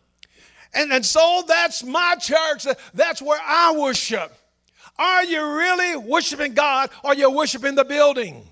And, 0.73 0.91
and 0.91 1.05
so 1.05 1.43
that's 1.47 1.83
my 1.83 2.15
church. 2.19 2.65
That's 2.93 3.21
where 3.21 3.39
I 3.45 3.75
worship. 3.77 4.33
Are 4.97 5.23
you 5.23 5.45
really 5.57 5.95
worshiping 5.95 6.53
God 6.53 6.89
or 7.03 7.11
are 7.11 7.15
you 7.15 7.29
worshiping 7.29 7.75
the 7.75 7.85
building? 7.85 8.47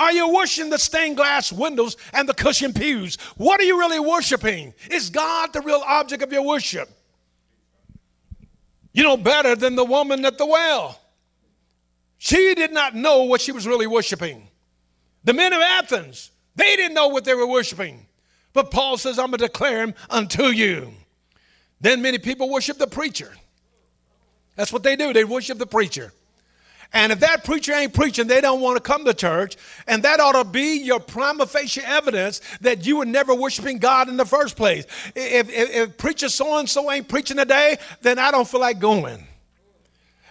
Are 0.00 0.12
you 0.12 0.34
worshiping 0.34 0.70
the 0.70 0.78
stained 0.78 1.18
glass 1.18 1.52
windows 1.52 1.98
and 2.14 2.26
the 2.26 2.32
cushioned 2.32 2.74
pews? 2.74 3.16
What 3.36 3.60
are 3.60 3.64
you 3.64 3.78
really 3.78 4.00
worshiping? 4.00 4.72
Is 4.90 5.10
God 5.10 5.52
the 5.52 5.60
real 5.60 5.82
object 5.86 6.22
of 6.22 6.32
your 6.32 6.42
worship? 6.42 6.88
You 8.94 9.02
know 9.02 9.18
better 9.18 9.54
than 9.54 9.76
the 9.76 9.84
woman 9.84 10.24
at 10.24 10.38
the 10.38 10.46
well. 10.46 10.98
She 12.16 12.54
did 12.54 12.72
not 12.72 12.94
know 12.94 13.24
what 13.24 13.42
she 13.42 13.52
was 13.52 13.66
really 13.66 13.86
worshiping. 13.86 14.48
The 15.24 15.34
men 15.34 15.52
of 15.52 15.60
Athens, 15.60 16.30
they 16.56 16.76
didn't 16.76 16.94
know 16.94 17.08
what 17.08 17.26
they 17.26 17.34
were 17.34 17.46
worshiping. 17.46 18.06
But 18.54 18.70
Paul 18.70 18.96
says, 18.96 19.18
I'm 19.18 19.26
going 19.26 19.38
to 19.38 19.48
declare 19.48 19.82
him 19.82 19.94
unto 20.08 20.44
you. 20.46 20.94
Then 21.78 22.00
many 22.00 22.16
people 22.16 22.48
worship 22.48 22.78
the 22.78 22.86
preacher. 22.86 23.32
That's 24.56 24.72
what 24.72 24.82
they 24.82 24.96
do. 24.96 25.12
They 25.12 25.24
worship 25.24 25.58
the 25.58 25.66
preacher. 25.66 26.14
And 26.92 27.12
if 27.12 27.20
that 27.20 27.44
preacher 27.44 27.72
ain't 27.72 27.94
preaching, 27.94 28.26
they 28.26 28.40
don't 28.40 28.60
want 28.60 28.76
to 28.76 28.82
come 28.82 29.04
to 29.04 29.14
church. 29.14 29.56
And 29.86 30.02
that 30.02 30.18
ought 30.18 30.32
to 30.32 30.44
be 30.44 30.78
your 30.82 30.98
prima 30.98 31.46
facie 31.46 31.82
evidence 31.84 32.40
that 32.62 32.84
you 32.84 32.96
were 32.96 33.04
never 33.04 33.32
worshiping 33.34 33.78
God 33.78 34.08
in 34.08 34.16
the 34.16 34.24
first 34.24 34.56
place. 34.56 34.86
If, 35.14 35.48
if, 35.50 35.70
if 35.70 35.98
preacher 35.98 36.28
so 36.28 36.58
and 36.58 36.68
so 36.68 36.90
ain't 36.90 37.06
preaching 37.06 37.36
today, 37.36 37.76
then 38.02 38.18
I 38.18 38.32
don't 38.32 38.46
feel 38.46 38.60
like 38.60 38.80
going. 38.80 39.24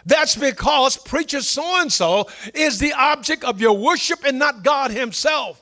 That's 0.05 0.35
because 0.35 0.97
preacher 0.97 1.41
so 1.41 1.81
and 1.81 1.91
so 1.91 2.27
is 2.53 2.79
the 2.79 2.93
object 2.93 3.43
of 3.43 3.61
your 3.61 3.77
worship 3.77 4.25
and 4.25 4.37
not 4.37 4.63
God 4.63 4.91
Himself. 4.91 5.61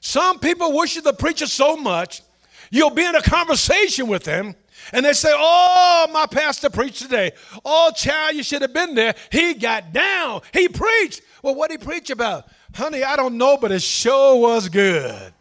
Some 0.00 0.38
people 0.38 0.72
worship 0.76 1.04
the 1.04 1.12
preacher 1.12 1.46
so 1.46 1.76
much, 1.76 2.22
you'll 2.70 2.90
be 2.90 3.04
in 3.04 3.14
a 3.14 3.22
conversation 3.22 4.08
with 4.08 4.24
them 4.24 4.54
and 4.92 5.04
they 5.04 5.12
say, 5.12 5.32
Oh, 5.32 6.06
my 6.12 6.26
pastor 6.26 6.70
preached 6.70 7.02
today. 7.02 7.32
Oh, 7.64 7.92
child, 7.94 8.36
you 8.36 8.42
should 8.42 8.62
have 8.62 8.72
been 8.72 8.94
there. 8.94 9.14
He 9.30 9.54
got 9.54 9.92
down. 9.92 10.42
He 10.52 10.68
preached. 10.68 11.22
Well, 11.42 11.54
what 11.54 11.70
did 11.70 11.80
he 11.80 11.86
preach 11.86 12.10
about? 12.10 12.48
Honey, 12.74 13.02
I 13.02 13.16
don't 13.16 13.36
know, 13.36 13.56
but 13.56 13.72
it 13.72 13.82
sure 13.82 14.40
was 14.40 14.68
good. 14.68 15.32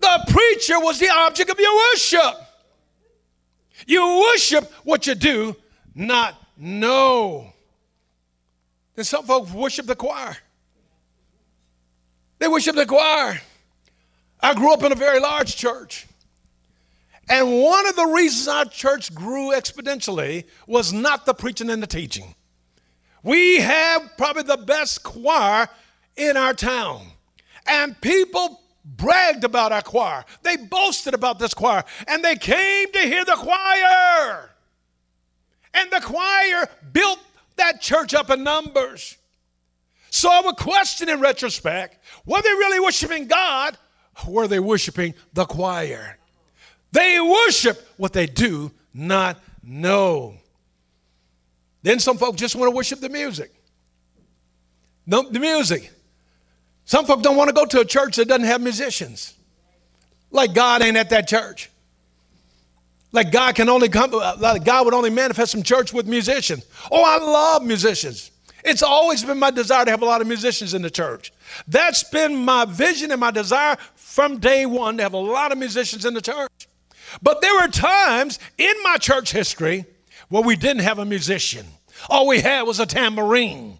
The 0.00 0.24
preacher 0.28 0.78
was 0.80 0.98
the 0.98 1.10
object 1.10 1.50
of 1.50 1.58
your 1.58 1.74
worship. 1.76 2.34
You 3.86 4.30
worship 4.32 4.70
what 4.84 5.06
you 5.06 5.14
do, 5.14 5.56
not 5.94 6.34
know. 6.56 7.52
And 8.96 9.06
some 9.06 9.24
folks 9.24 9.52
worship 9.52 9.86
the 9.86 9.96
choir. 9.96 10.36
They 12.38 12.48
worship 12.48 12.76
the 12.76 12.86
choir. 12.86 13.40
I 14.40 14.54
grew 14.54 14.72
up 14.72 14.82
in 14.82 14.92
a 14.92 14.96
very 14.96 15.20
large 15.20 15.56
church. 15.56 16.06
And 17.28 17.60
one 17.62 17.86
of 17.88 17.96
the 17.96 18.06
reasons 18.06 18.48
our 18.48 18.64
church 18.66 19.14
grew 19.14 19.50
exponentially 19.50 20.44
was 20.66 20.92
not 20.92 21.26
the 21.26 21.34
preaching 21.34 21.70
and 21.70 21.82
the 21.82 21.86
teaching. 21.86 22.34
We 23.22 23.56
have 23.56 24.16
probably 24.16 24.44
the 24.44 24.58
best 24.58 25.02
choir 25.02 25.68
in 26.16 26.36
our 26.36 26.54
town. 26.54 27.06
And 27.66 28.00
people 28.00 28.60
bragged 28.84 29.42
about 29.42 29.72
our 29.72 29.82
choir. 29.82 30.24
They 30.42 30.56
boasted 30.56 31.14
about 31.14 31.40
this 31.40 31.52
choir. 31.52 31.82
And 32.06 32.24
they 32.24 32.36
came 32.36 32.92
to 32.92 33.00
hear 33.00 33.24
the 33.24 33.34
choir. 33.34 34.50
And 35.74 35.90
the 35.90 36.00
choir 36.00 36.68
built 36.92 37.18
that 37.56 37.80
church 37.80 38.14
up 38.14 38.30
in 38.30 38.44
numbers. 38.44 39.16
So 40.10 40.30
I 40.30 40.40
would 40.42 40.56
question 40.56 41.08
in 41.08 41.20
retrospect 41.20 41.98
were 42.24 42.40
they 42.40 42.50
really 42.50 42.80
worshiping 42.80 43.26
God 43.26 43.76
or 44.26 44.32
were 44.32 44.48
they 44.48 44.60
worshiping 44.60 45.14
the 45.32 45.44
choir? 45.44 46.18
They 46.96 47.20
worship 47.20 47.86
what 47.98 48.14
they 48.14 48.24
do 48.24 48.72
not 48.94 49.38
know. 49.62 50.34
Then 51.82 51.98
some 51.98 52.16
folks 52.16 52.38
just 52.40 52.56
want 52.56 52.72
to 52.72 52.74
worship 52.74 53.00
the 53.00 53.10
music. 53.10 53.52
No, 55.04 55.28
the 55.28 55.38
music. 55.38 55.92
Some 56.86 57.04
folks 57.04 57.20
don't 57.20 57.36
want 57.36 57.48
to 57.48 57.54
go 57.54 57.66
to 57.66 57.80
a 57.80 57.84
church 57.84 58.16
that 58.16 58.28
doesn't 58.28 58.46
have 58.46 58.62
musicians. 58.62 59.34
Like 60.30 60.54
God 60.54 60.80
ain't 60.80 60.96
at 60.96 61.10
that 61.10 61.28
church. 61.28 61.70
Like 63.12 63.30
God 63.30 63.54
can 63.56 63.68
only 63.68 63.90
come, 63.90 64.12
like 64.38 64.64
God 64.64 64.86
would 64.86 64.94
only 64.94 65.10
manifest 65.10 65.52
some 65.52 65.62
church 65.62 65.92
with 65.92 66.06
musicians. 66.06 66.64
Oh, 66.90 67.04
I 67.04 67.22
love 67.22 67.62
musicians. 67.62 68.30
It's 68.64 68.82
always 68.82 69.22
been 69.22 69.38
my 69.38 69.50
desire 69.50 69.84
to 69.84 69.90
have 69.90 70.00
a 70.00 70.06
lot 70.06 70.22
of 70.22 70.26
musicians 70.26 70.72
in 70.72 70.80
the 70.80 70.90
church. 70.90 71.30
That's 71.68 72.04
been 72.04 72.34
my 72.34 72.64
vision 72.64 73.10
and 73.10 73.20
my 73.20 73.32
desire 73.32 73.76
from 73.96 74.38
day 74.38 74.64
one 74.64 74.96
to 74.96 75.02
have 75.02 75.12
a 75.12 75.18
lot 75.18 75.52
of 75.52 75.58
musicians 75.58 76.06
in 76.06 76.14
the 76.14 76.22
church. 76.22 76.50
But 77.22 77.40
there 77.40 77.54
were 77.54 77.68
times 77.68 78.38
in 78.58 78.74
my 78.82 78.96
church 78.96 79.32
history 79.32 79.84
where 80.28 80.42
we 80.42 80.56
didn't 80.56 80.82
have 80.82 80.98
a 80.98 81.04
musician. 81.04 81.66
All 82.08 82.26
we 82.26 82.40
had 82.40 82.62
was 82.62 82.80
a 82.80 82.86
tambourine. 82.86 83.78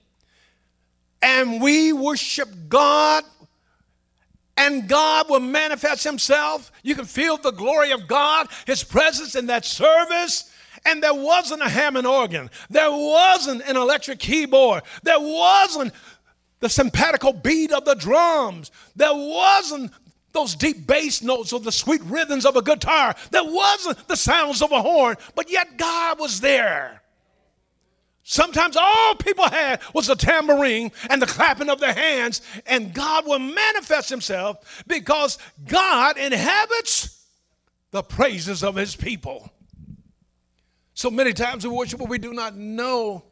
And 1.23 1.61
we 1.61 1.93
worshiped 1.93 2.69
God, 2.69 3.25
and 4.57 4.89
God 4.89 5.29
will 5.29 5.41
manifest 5.41 6.05
Himself. 6.05 6.71
You 6.83 6.95
can 6.95 7.05
feel 7.05 7.37
the 7.37 7.51
glory 7.51 7.91
of 7.93 8.07
God, 8.07 8.49
His 8.67 8.85
presence 8.85 9.35
in 9.35 9.47
that 9.47 9.65
service. 9.65 10.51
And 10.85 11.03
there 11.03 11.15
wasn't 11.15 11.63
a 11.63 11.69
Hammond 11.69 12.07
organ, 12.07 12.49
there 12.71 12.91
wasn't 12.93 13.63
an 13.63 13.77
electric 13.77 14.21
keyboard, 14.21 14.83
there 15.03 15.19
wasn't 15.19 15.93
the 16.61 16.69
sympatical 16.69 17.33
beat 17.33 17.73
of 17.73 17.85
the 17.85 17.95
drums, 17.95 18.71
there 18.95 19.13
wasn't 19.13 19.91
those 20.37 20.55
deep 20.55 20.87
bass 20.87 21.23
notes 21.23 21.53
or 21.53 21.61
the 21.61 21.73
sweet 21.73 22.03
rhythms 22.05 22.45
of 22.45 22.57
a 22.57 22.63
guitar. 22.63 23.15
There 23.31 23.43
wasn't 23.43 24.07
the 24.07 24.17
sounds 24.17 24.61
of 24.61 24.71
a 24.71 24.83
horn, 24.83 25.17
but 25.35 25.51
yet 25.51 25.79
God 25.79 26.21
was 26.21 26.41
there. 26.41 27.03
Sometimes 28.23 28.77
all 28.77 29.15
people 29.15 29.49
had 29.49 29.81
was 29.95 30.09
a 30.11 30.17
tambourine 30.17 30.93
and 31.09 31.23
the 31.23 31.27
clapping 31.27 31.71
of 31.71 31.81
their 31.81 31.95
hands, 31.95 32.43
and 32.67 32.93
God 32.93 33.25
will 33.27 33.39
manifest 33.39 34.11
Himself 34.11 34.85
because 34.87 35.39
God 35.67 36.19
inhabits 36.19 37.25
the 37.93 38.03
praises 38.03 38.63
of 38.63 38.77
His 38.77 38.95
people. 38.95 39.51
So 40.93 41.11
many 41.11 41.33
times 41.33 41.65
we 41.67 41.73
worship 41.73 42.01
what 42.01 42.11
we 42.11 42.19
do 42.19 42.35
not 42.35 42.57
know. 42.57 43.25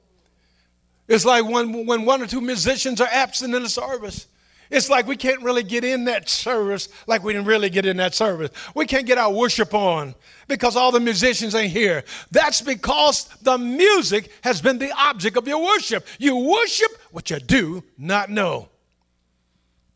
It's 1.07 1.25
like 1.25 1.45
when, 1.45 1.87
when 1.87 2.07
one 2.07 2.23
or 2.23 2.27
two 2.27 2.41
musicians 2.41 3.01
are 3.01 3.09
absent 3.11 3.55
in 3.55 3.63
a 3.63 3.69
service. 3.69 4.27
It's 4.71 4.89
like 4.89 5.07
we 5.07 5.17
can't 5.17 5.43
really 5.43 5.63
get 5.63 5.85
in 5.85 6.05
that 6.07 6.29
service 6.29 6.89
like 7.07 7.23
we 7.23 7.33
didn't 7.33 7.47
really 7.47 7.71
get 7.71 7.87
in 7.87 7.97
that 7.99 8.15
service. 8.15 8.51
We 8.75 8.87
can't 8.87 9.07
get 9.07 9.19
our 9.19 9.33
worship 9.33 9.75
on 9.75 10.15
because 10.49 10.77
all 10.77 10.91
the 10.91 11.01
musicians 11.01 11.55
ain't 11.55 11.73
here. 11.73 12.05
That's 12.31 12.61
because 12.61 13.27
the 13.43 13.59
music 13.59 14.31
has 14.43 14.61
been 14.61 14.79
the 14.79 14.93
object 14.99 15.37
of 15.37 15.47
your 15.47 15.63
worship. 15.63 16.07
You 16.19 16.37
worship 16.37 16.91
what 17.11 17.31
you 17.31 17.39
do 17.39 17.85
not 17.99 18.31
know. 18.31 18.69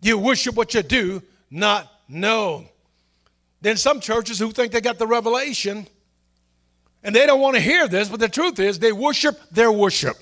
You 0.01 0.19
worship 0.19 0.55
what 0.55 0.75
you 0.75 0.83
do 0.83 1.23
not 1.51 1.91
know. 2.09 2.67
Then 3.61 3.77
some 3.77 4.01
churches 4.01 4.39
who 4.39 4.53
think 4.53 4.73
they 4.73 4.81
got 4.81 4.99
the 4.99 5.07
revelation 5.07 5.87
and 7.03 7.15
they 7.15 7.27
don't 7.27 7.41
want 7.41 7.57
to 7.57 7.61
hear 7.61 7.89
this, 7.89 8.09
but 8.09 8.21
the 8.21 8.29
truth 8.29 8.59
is 8.59 8.79
they 8.79 8.93
worship 8.93 9.41
their 9.51 9.73
worship. 9.73 10.17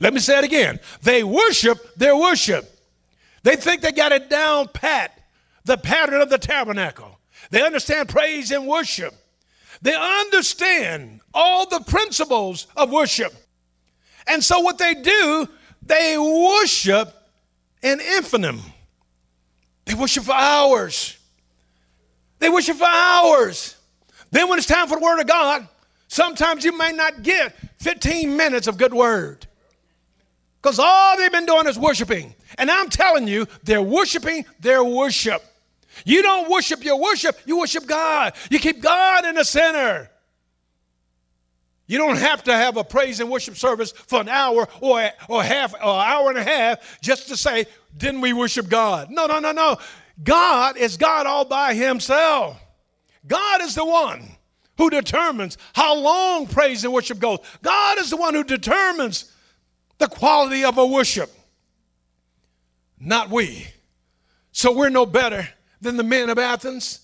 Let 0.00 0.14
me 0.14 0.20
say 0.20 0.38
it 0.38 0.44
again. 0.44 0.80
They 1.02 1.22
worship 1.22 1.94
their 1.94 2.16
worship. 2.16 2.68
They 3.42 3.56
think 3.56 3.82
they 3.82 3.92
got 3.92 4.12
it 4.12 4.30
down 4.30 4.68
pat, 4.68 5.18
the 5.64 5.76
pattern 5.76 6.20
of 6.20 6.30
the 6.30 6.38
tabernacle. 6.38 7.18
They 7.50 7.62
understand 7.62 8.08
praise 8.08 8.50
and 8.50 8.66
worship. 8.66 9.14
They 9.82 9.94
understand 9.94 11.20
all 11.34 11.68
the 11.68 11.80
principles 11.80 12.68
of 12.76 12.90
worship. 12.90 13.32
And 14.26 14.42
so 14.42 14.60
what 14.60 14.78
they 14.78 14.94
do, 14.94 15.48
they 15.82 16.16
worship 16.16 17.12
in 17.82 18.00
infinitum. 18.00 18.60
They 19.84 19.94
worship 19.94 20.24
for 20.24 20.34
hours. 20.34 21.18
They 22.38 22.48
worship 22.48 22.76
for 22.76 22.86
hours. 22.86 23.76
Then 24.30 24.48
when 24.48 24.58
it's 24.58 24.68
time 24.68 24.86
for 24.86 24.96
the 24.96 25.04
word 25.04 25.20
of 25.20 25.26
God, 25.26 25.66
sometimes 26.06 26.64
you 26.64 26.76
may 26.76 26.92
not 26.92 27.22
get 27.22 27.54
15 27.80 28.36
minutes 28.36 28.68
of 28.68 28.78
good 28.78 28.94
word. 28.94 29.46
Because 30.60 30.78
all 30.78 31.16
they've 31.16 31.32
been 31.32 31.46
doing 31.46 31.66
is 31.66 31.76
worshiping. 31.76 32.34
And 32.58 32.70
I'm 32.70 32.88
telling 32.88 33.28
you, 33.28 33.46
they're 33.62 33.82
worshiping 33.82 34.44
their 34.60 34.84
worship. 34.84 35.42
You 36.04 36.22
don't 36.22 36.50
worship 36.50 36.84
your 36.84 37.00
worship, 37.00 37.38
you 37.44 37.58
worship 37.58 37.86
God. 37.86 38.34
You 38.50 38.58
keep 38.58 38.80
God 38.80 39.24
in 39.24 39.34
the 39.34 39.44
center. 39.44 40.08
You 41.86 41.98
don't 41.98 42.16
have 42.16 42.44
to 42.44 42.54
have 42.54 42.76
a 42.76 42.84
praise 42.84 43.20
and 43.20 43.30
worship 43.30 43.56
service 43.56 43.92
for 43.92 44.20
an 44.20 44.28
hour 44.28 44.66
or, 44.80 45.10
or 45.28 45.42
half 45.42 45.74
or 45.74 45.78
an 45.78 45.84
hour 45.84 46.30
and 46.30 46.38
a 46.38 46.44
half 46.44 47.00
just 47.02 47.28
to 47.28 47.36
say, 47.36 47.66
didn't 47.96 48.22
we 48.22 48.32
worship 48.32 48.68
God? 48.68 49.10
No, 49.10 49.26
no, 49.26 49.40
no, 49.40 49.52
no. 49.52 49.76
God 50.22 50.76
is 50.76 50.96
God 50.96 51.26
all 51.26 51.44
by 51.44 51.74
himself. 51.74 52.58
God 53.26 53.60
is 53.62 53.74
the 53.74 53.84
one 53.84 54.36
who 54.78 54.90
determines 54.90 55.58
how 55.74 55.94
long 55.94 56.46
praise 56.46 56.84
and 56.84 56.92
worship 56.92 57.18
goes. 57.18 57.38
God 57.62 57.98
is 57.98 58.10
the 58.10 58.16
one 58.16 58.34
who 58.34 58.44
determines 58.44 59.30
the 59.98 60.08
quality 60.08 60.64
of 60.64 60.78
a 60.78 60.86
worship, 60.86 61.30
not 63.02 63.30
we. 63.30 63.66
So 64.52 64.72
we're 64.72 64.90
no 64.90 65.06
better 65.06 65.48
than 65.80 65.96
the 65.96 66.02
men 66.02 66.30
of 66.30 66.38
Athens. 66.38 67.00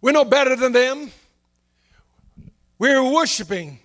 We're 0.00 0.12
no 0.12 0.24
better 0.24 0.56
than 0.56 0.72
them. 0.72 1.10
We're 2.78 3.02
worshiping 3.02 3.78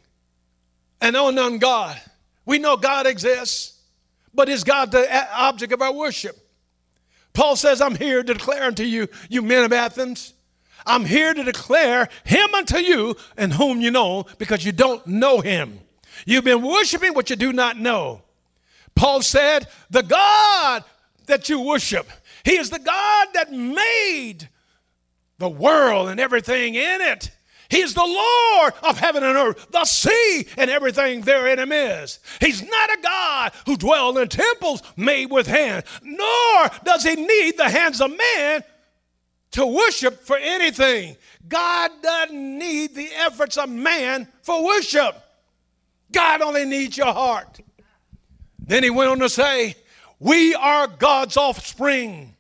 an 0.99 1.15
unknown 1.15 1.60
God. 1.60 1.99
We 2.45 2.60
know 2.60 2.75
God 2.75 3.07
exists, 3.07 3.79
but 4.34 4.49
is 4.49 4.63
God 4.63 4.91
the 4.91 5.27
object 5.34 5.73
of 5.73 5.81
our 5.81 5.93
worship? 5.93 6.38
Paul 7.34 7.55
says, 7.55 7.81
I'm 7.81 7.95
here 7.95 8.23
to 8.23 8.34
declare 8.34 8.63
unto 8.63 8.84
you, 8.84 9.07
you 9.29 9.41
men 9.41 9.63
of 9.63 9.71
Athens, 9.71 10.34
I'm 10.86 11.05
here 11.05 11.34
to 11.34 11.43
declare 11.43 12.10
him 12.25 12.53
unto 12.55 12.77
you 12.77 13.15
and 13.38 13.53
whom 13.53 13.81
you 13.81 13.91
know 13.91 14.25
because 14.38 14.65
you 14.65 14.71
don't 14.71 15.05
know 15.05 15.39
him. 15.39 15.79
You've 16.25 16.43
been 16.43 16.62
worshiping 16.62 17.13
what 17.13 17.29
you 17.29 17.36
do 17.36 17.53
not 17.53 17.77
know. 17.77 18.21
Paul 18.95 19.21
said, 19.21 19.67
The 19.89 20.03
God 20.03 20.84
that 21.31 21.49
you 21.49 21.59
worship, 21.59 22.07
He 22.45 22.57
is 22.57 22.69
the 22.69 22.79
God 22.79 23.27
that 23.33 23.51
made 23.51 24.47
the 25.39 25.49
world 25.49 26.09
and 26.09 26.19
everything 26.19 26.75
in 26.75 27.01
it. 27.01 27.31
He's 27.71 27.93
the 27.93 28.03
Lord 28.03 28.73
of 28.83 28.99
heaven 28.99 29.23
and 29.23 29.37
earth, 29.37 29.71
the 29.71 29.85
sea 29.85 30.45
and 30.57 30.69
everything 30.69 31.21
therein 31.21 31.71
is. 31.71 32.19
He's 32.41 32.61
not 32.61 32.89
a 32.89 33.01
God 33.01 33.53
who 33.65 33.77
dwells 33.77 34.17
in 34.17 34.27
temples 34.27 34.83
made 34.97 35.31
with 35.31 35.47
hands, 35.47 35.85
nor 36.03 36.69
does 36.83 37.03
he 37.03 37.15
need 37.15 37.57
the 37.57 37.69
hands 37.69 38.01
of 38.01 38.11
man 38.11 38.63
to 39.51 39.65
worship 39.65 40.21
for 40.25 40.37
anything. 40.37 41.15
God 41.47 41.91
doesn't 42.03 42.59
need 42.59 42.93
the 42.93 43.09
efforts 43.15 43.57
of 43.57 43.69
man 43.69 44.27
for 44.41 44.65
worship. 44.65 45.15
God 46.11 46.41
only 46.41 46.65
needs 46.65 46.97
your 46.97 47.13
heart. 47.13 47.61
Then 48.59 48.83
he 48.83 48.89
went 48.89 49.11
on 49.11 49.19
to 49.19 49.29
say, 49.29 49.75
We 50.21 50.53
are 50.53 50.86
God's 50.86 51.36
offspring. 51.36 52.36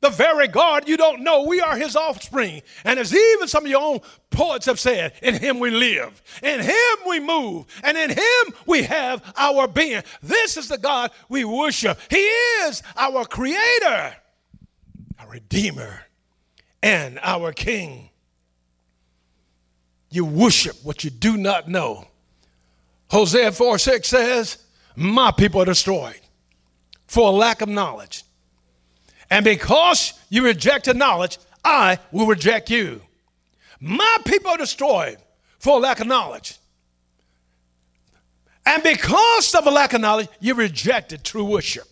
The 0.00 0.10
very 0.10 0.48
God 0.48 0.88
you 0.88 0.96
don't 0.96 1.22
know, 1.22 1.44
we 1.44 1.60
are 1.60 1.76
his 1.76 1.94
offspring. 1.94 2.62
And 2.82 2.98
as 2.98 3.14
even 3.14 3.46
some 3.46 3.64
of 3.64 3.70
your 3.70 3.80
own 3.80 4.00
poets 4.30 4.66
have 4.66 4.80
said, 4.80 5.12
in 5.22 5.34
him 5.34 5.60
we 5.60 5.70
live, 5.70 6.20
in 6.42 6.60
him 6.60 6.96
we 7.06 7.20
move, 7.20 7.66
and 7.84 7.96
in 7.96 8.10
him 8.10 8.54
we 8.66 8.82
have 8.82 9.22
our 9.36 9.68
being. 9.68 10.02
This 10.20 10.56
is 10.56 10.66
the 10.68 10.76
God 10.76 11.12
we 11.28 11.44
worship. 11.44 11.96
He 12.10 12.16
is 12.16 12.82
our 12.96 13.24
creator, 13.24 14.16
our 15.20 15.30
redeemer, 15.30 16.02
and 16.82 17.20
our 17.22 17.52
king. 17.52 18.10
You 20.10 20.24
worship 20.24 20.76
what 20.82 21.04
you 21.04 21.10
do 21.10 21.36
not 21.36 21.68
know. 21.68 22.08
Hosea 23.10 23.52
4 23.52 23.78
6 23.78 24.08
says, 24.08 24.58
My 24.96 25.30
people 25.30 25.62
are 25.62 25.66
destroyed 25.66 26.18
for 27.14 27.28
a 27.28 27.30
lack 27.30 27.60
of 27.60 27.68
knowledge. 27.68 28.24
And 29.30 29.44
because 29.44 30.14
you 30.30 30.44
rejected 30.44 30.96
knowledge, 30.96 31.38
I 31.64 32.00
will 32.10 32.26
reject 32.26 32.70
you. 32.70 33.00
My 33.78 34.16
people 34.26 34.50
are 34.50 34.56
destroyed 34.56 35.18
for 35.60 35.76
a 35.76 35.80
lack 35.80 36.00
of 36.00 36.08
knowledge. 36.08 36.58
And 38.66 38.82
because 38.82 39.54
of 39.54 39.64
a 39.68 39.70
lack 39.70 39.92
of 39.92 40.00
knowledge, 40.00 40.28
you 40.40 40.54
rejected 40.54 41.22
true 41.22 41.44
worship. 41.44 41.84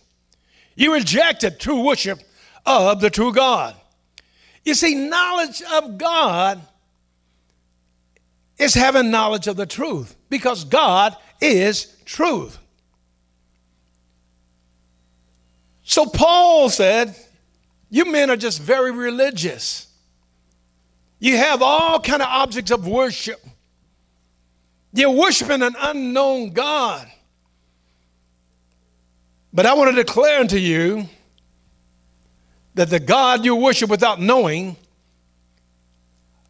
You 0.74 0.92
rejected 0.94 1.60
true 1.60 1.84
worship 1.84 2.18
of 2.66 3.00
the 3.00 3.08
true 3.08 3.32
God. 3.32 3.76
You 4.64 4.74
see, 4.74 4.96
knowledge 4.96 5.62
of 5.72 5.98
God 5.98 6.60
is 8.58 8.74
having 8.74 9.12
knowledge 9.12 9.46
of 9.46 9.54
the 9.56 9.66
truth 9.66 10.16
because 10.28 10.64
God 10.64 11.16
is 11.40 11.96
truth. 12.06 12.58
So 15.84 16.06
Paul 16.06 16.70
said, 16.70 17.14
you 17.90 18.10
men 18.10 18.30
are 18.30 18.36
just 18.36 18.60
very 18.60 18.90
religious. 18.90 19.86
You 21.18 21.36
have 21.36 21.62
all 21.62 22.00
kind 22.00 22.22
of 22.22 22.28
objects 22.28 22.70
of 22.70 22.86
worship. 22.86 23.40
You're 24.92 25.10
worshiping 25.10 25.62
an 25.62 25.74
unknown 25.78 26.50
God. 26.50 27.06
But 29.52 29.66
I 29.66 29.74
want 29.74 29.90
to 29.90 29.96
declare 29.96 30.40
unto 30.40 30.56
you 30.56 31.08
that 32.74 32.88
the 32.88 33.00
God 33.00 33.44
you 33.44 33.54
worship 33.54 33.90
without 33.90 34.20
knowing, 34.20 34.76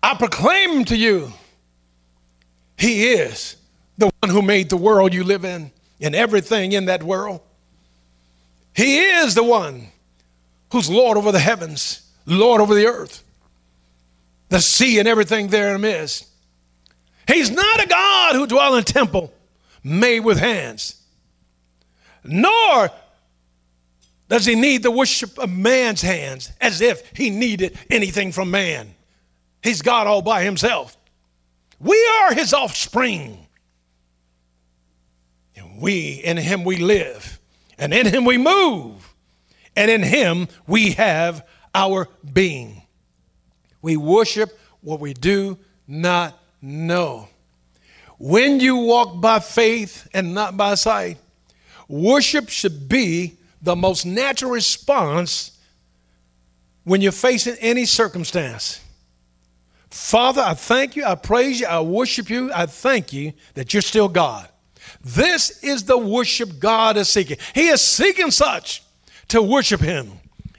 I 0.03 0.15
proclaim 0.15 0.85
to 0.87 0.97
you, 0.97 1.33
He 2.79 3.13
is 3.13 3.57
the 3.99 4.11
one 4.21 4.31
who 4.31 4.43
made 4.43 4.71
the 4.71 4.77
world 4.77 5.13
you 5.13 5.25
live 5.25 5.45
in 5.45 5.73
and 6.01 6.15
everything 6.15 6.73
in 6.73 6.85
that 6.87 7.03
world. 7.03 7.41
He 8.75 8.99
is 8.99 9.35
the 9.35 9.45
one 9.45 9.89
who's 10.73 10.89
Lord 10.89 11.19
over 11.19 11.33
the 11.33 11.39
heavens, 11.39 12.11
Lord 12.25 12.61
over 12.61 12.75
the 12.75 12.87
earth, 12.87 13.23
the 14.49 14.61
sea 14.61 14.99
and 14.99 15.09
everything 15.09 15.49
therein 15.49 15.85
is. 15.85 16.27
He's 17.27 17.51
not 17.51 17.85
a 17.85 17.87
God 17.87 18.35
who 18.35 18.47
dwells 18.47 18.75
in 18.75 18.81
a 18.81 18.85
temple 18.85 19.33
made 19.85 20.21
with 20.21 20.39
hands, 20.39 21.01
nor 22.25 22.91
does 24.29 24.47
he 24.47 24.55
need 24.55 24.83
the 24.83 24.91
worship 24.91 25.39
of 25.39 25.51
man's 25.51 26.01
hands 26.01 26.51
as 26.61 26.81
if 26.81 27.11
he 27.15 27.29
needed 27.29 27.79
anything 27.91 28.33
from 28.33 28.51
man. 28.51 28.95
He's 29.63 29.83
God 29.83 30.07
all 30.07 30.23
by 30.23 30.43
himself. 30.43 30.97
We 31.79 32.03
are 32.23 32.35
his 32.35 32.55
offspring. 32.55 33.47
And 35.55 35.83
we, 35.83 36.13
in 36.13 36.37
him 36.39 36.65
we 36.65 36.79
live, 36.79 37.39
and 37.83 37.93
in 37.93 38.07
him 38.07 38.25
we 38.25 38.39
move, 38.39 39.13
and 39.75 39.91
in 39.91 40.05
him 40.05 40.47
we 40.69 40.93
have 40.93 41.45
our 41.75 42.09
being. 42.33 42.81
We 43.83 43.97
worship 43.97 44.57
what 44.83 45.01
we 45.01 45.15
do 45.15 45.59
not 45.89 46.39
know. 46.61 47.29
When 48.21 48.61
you 48.61 48.77
walk 48.77 49.21
by 49.21 49.41
faith 49.41 50.07
and 50.15 50.33
not 50.33 50.57
by 50.57 50.77
sight, 50.77 51.19
worship 51.89 52.51
should 52.51 52.89
be 52.89 53.37
the 53.61 53.75
most 53.75 54.07
natural 54.07 54.53
response 54.53 55.59
when 56.85 57.01
you're 57.01 57.11
facing 57.11 57.57
any 57.59 57.85
circumstance. 57.85 58.81
Father, 59.91 60.41
I 60.41 60.55
thank 60.55 60.95
you, 60.95 61.05
I 61.05 61.17
praise 61.17 61.59
you, 61.59 61.67
I 61.67 61.81
worship 61.81 62.31
you, 62.31 62.53
I 62.55 62.67
thank 62.67 63.13
you 63.13 63.33
that 63.55 63.75
you're 63.75 63.83
still 63.83 64.09
God. 64.09 64.49
This 65.01 65.63
is 65.63 65.85
the 65.85 65.99
worship 65.99 66.59
God 66.59 66.97
is 66.97 67.09
seeking. 67.09 67.39
He 67.55 67.69
is 67.69 67.81
seeking 67.81 68.31
such 68.31 68.83
to 69.29 69.43
worship 69.43 69.81
Him 69.81 70.13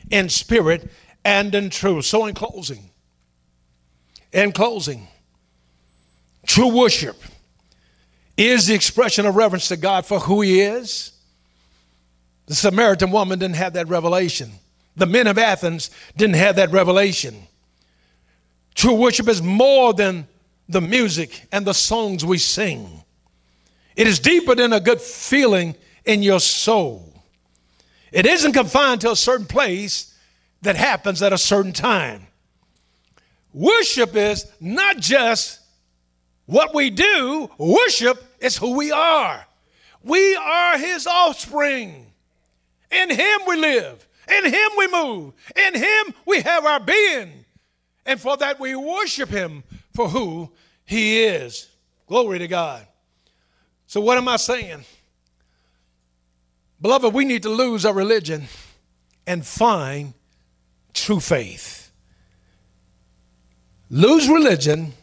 in 0.09 0.29
spirit 0.29 0.89
and 1.23 1.53
in 1.53 1.69
truth. 1.69 2.05
So, 2.05 2.25
in 2.25 2.33
closing, 2.33 2.89
in 4.31 4.51
closing, 4.51 5.07
true 6.45 6.75
worship 6.75 7.17
is 8.35 8.67
the 8.67 8.73
expression 8.73 9.25
of 9.25 9.35
reverence 9.35 9.67
to 9.67 9.77
God 9.77 10.05
for 10.05 10.19
who 10.19 10.41
He 10.41 10.61
is 10.61 11.13
the 12.45 12.55
Samaritan 12.55 13.11
woman 13.11 13.39
didn't 13.39 13.55
have 13.55 13.73
that 13.73 13.87
revelation. 13.87 14.51
The 14.95 15.05
men 15.05 15.27
of 15.27 15.37
Athens 15.37 15.89
didn't 16.17 16.35
have 16.35 16.57
that 16.57 16.71
revelation. 16.71 17.47
True 18.75 18.95
worship 18.95 19.27
is 19.27 19.41
more 19.41 19.93
than 19.93 20.27
the 20.67 20.81
music 20.81 21.47
and 21.51 21.65
the 21.65 21.73
songs 21.73 22.25
we 22.25 22.37
sing. 22.37 23.02
It 23.95 24.08
is 24.08 24.19
deeper 24.19 24.56
than 24.56 24.73
a 24.73 24.79
good 24.79 25.01
feeling 25.01 25.75
in 26.06 26.23
your 26.23 26.39
soul. 26.39 27.23
It 28.12 28.25
isn't 28.25 28.53
confined 28.53 29.01
to 29.01 29.12
a 29.12 29.15
certain 29.15 29.45
place 29.45 30.17
that 30.62 30.75
happens 30.75 31.21
at 31.21 31.34
a 31.34 31.38
certain 31.38 31.73
time. 31.73 32.27
Worship 33.53 34.15
is 34.15 34.45
not 34.60 34.97
just 34.97 35.60
what 36.45 36.73
we 36.73 36.89
do, 36.89 37.49
worship 37.58 38.23
is 38.39 38.58
who 38.58 38.75
we 38.75 38.91
are. 38.91 39.45
We 40.03 40.36
are 40.36 40.77
his 40.77 41.08
offspring. 41.08 42.13
In 42.93 43.10
Him 43.10 43.41
we 43.47 43.56
live. 43.56 44.08
In 44.29 44.45
Him 44.45 44.69
we 44.77 44.88
move. 44.88 45.34
In 45.56 45.75
Him 45.75 46.13
we 46.25 46.41
have 46.41 46.65
our 46.65 46.79
being. 46.79 47.45
And 48.06 48.19
for 48.19 48.38
that 48.38 48.60
we 48.60 48.75
worship 48.75 49.29
Him 49.29 49.63
for 49.93 50.08
who 50.08 50.51
He 50.86 51.23
is. 51.23 51.69
Glory 52.08 52.39
to 52.39 52.47
God. 52.47 52.86
So, 53.93 54.01
what 54.01 54.17
am 54.17 54.27
I 54.27 54.38
saying? 54.38 54.86
Beloved, 56.82 57.13
we 57.13 57.25
need 57.25 57.43
to 57.43 57.49
lose 57.49 57.86
our 57.86 57.93
religion 57.93 58.45
and 59.27 59.45
find 59.45 60.15
true 60.95 61.19
faith. 61.19 61.91
Lose 63.91 64.27
religion 64.27 64.93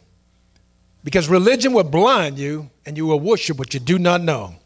because 1.04 1.28
religion 1.28 1.72
will 1.72 1.84
blind 1.84 2.36
you 2.36 2.68
and 2.84 2.96
you 2.96 3.06
will 3.06 3.20
worship 3.20 3.60
what 3.60 3.72
you 3.74 3.78
do 3.78 3.96
not 3.96 4.22
know. 4.22 4.56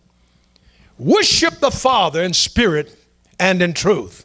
Worship 0.98 1.58
the 1.60 1.70
Father 1.70 2.22
in 2.22 2.32
spirit 2.32 2.96
and 3.38 3.60
in 3.60 3.74
truth. 3.74 4.24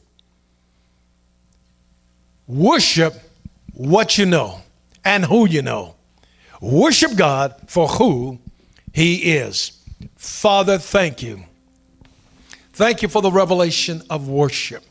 Worship 2.47 3.15
what 3.73 4.17
you 4.17 4.25
know 4.25 4.61
and 5.03 5.25
who 5.25 5.45
you 5.45 5.61
know. 5.61 5.95
Worship 6.61 7.17
God 7.17 7.53
for 7.67 7.89
who 7.89 8.39
He 8.93 9.33
is. 9.33 9.78
Father, 10.15 10.77
thank 10.77 11.21
you. 11.21 11.43
Thank 12.73 13.01
you 13.01 13.09
for 13.09 13.21
the 13.21 13.31
revelation 13.31 14.01
of 14.09 14.29
worship. 14.29 14.83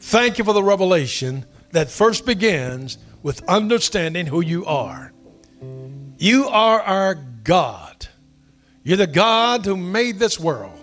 Thank 0.00 0.38
you 0.38 0.44
for 0.44 0.52
the 0.52 0.62
revelation 0.62 1.44
that 1.72 1.90
first 1.90 2.26
begins 2.26 2.98
with 3.22 3.42
understanding 3.48 4.26
who 4.26 4.40
you 4.40 4.64
are. 4.66 5.12
You 6.18 6.48
are 6.48 6.80
our 6.80 7.14
God. 7.14 8.08
You're 8.82 8.96
the 8.96 9.06
God 9.06 9.64
who 9.64 9.76
made 9.76 10.18
this 10.18 10.40
world 10.40 10.78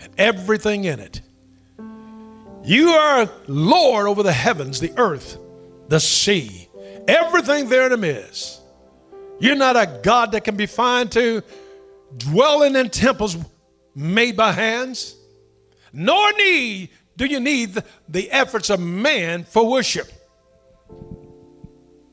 and 0.00 0.12
everything 0.18 0.84
in 0.84 1.00
it. 1.00 1.20
You 2.64 2.90
are 2.90 3.30
Lord 3.46 4.06
over 4.06 4.22
the 4.22 4.32
heavens, 4.32 4.80
the 4.80 4.92
earth, 4.96 5.38
the 5.88 6.00
sea, 6.00 6.68
everything 7.06 7.68
there 7.68 7.84
in 7.84 7.90
them 7.90 8.04
is. 8.04 8.60
You're 9.38 9.56
not 9.56 9.76
a 9.76 10.00
God 10.02 10.32
that 10.32 10.44
can 10.44 10.56
be 10.56 10.66
found 10.66 11.12
to 11.12 11.42
dwelling 12.16 12.76
in 12.76 12.90
temples 12.90 13.36
made 13.94 14.36
by 14.36 14.52
hands, 14.52 15.16
nor 15.92 16.32
need 16.32 16.90
do 17.16 17.26
you 17.26 17.40
need 17.40 17.74
the, 17.74 17.84
the 18.08 18.30
efforts 18.30 18.70
of 18.70 18.80
man 18.80 19.44
for 19.44 19.68
worship. 19.68 20.10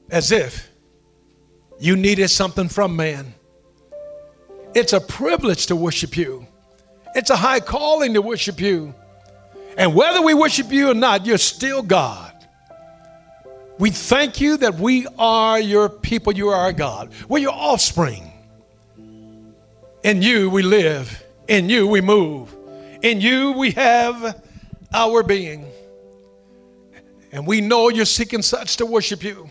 As 0.09 0.31
if 0.31 0.69
You 1.79 1.95
needed 1.95 2.27
something 2.27 2.67
from 2.67 2.97
man. 2.97 3.33
It's 4.75 4.91
a 4.91 4.99
privilege 4.99 5.67
to 5.67 5.75
worship 5.77 6.17
you. 6.17 6.45
It's 7.15 7.29
a 7.29 7.37
high 7.37 7.61
calling 7.61 8.13
to 8.15 8.21
worship 8.21 8.59
you. 8.59 8.93
And 9.77 9.95
whether 9.95 10.21
we 10.21 10.33
worship 10.33 10.71
you 10.71 10.91
or 10.91 10.93
not, 10.93 11.25
you're 11.25 11.37
still 11.37 11.81
God. 11.81 12.33
We 13.79 13.91
thank 13.91 14.41
you 14.41 14.57
that 14.57 14.75
we 14.75 15.07
are 15.17 15.57
your 15.57 15.87
people, 15.87 16.33
you 16.33 16.49
are 16.49 16.55
our 16.55 16.73
God. 16.73 17.11
We're 17.29 17.39
your 17.39 17.53
offspring. 17.53 18.28
In 20.03 20.21
you 20.21 20.49
we 20.49 20.63
live, 20.63 21.23
in 21.47 21.69
you 21.69 21.87
we 21.87 21.99
move, 21.99 22.55
in 23.01 23.19
you 23.19 23.51
we 23.51 23.71
have 23.71 24.41
our 24.93 25.23
being. 25.23 25.65
And 27.31 27.45
we 27.45 27.61
know 27.61 27.89
you're 27.89 28.05
seeking 28.05 28.41
such 28.41 28.77
to 28.77 28.85
worship 28.85 29.23
you, 29.23 29.49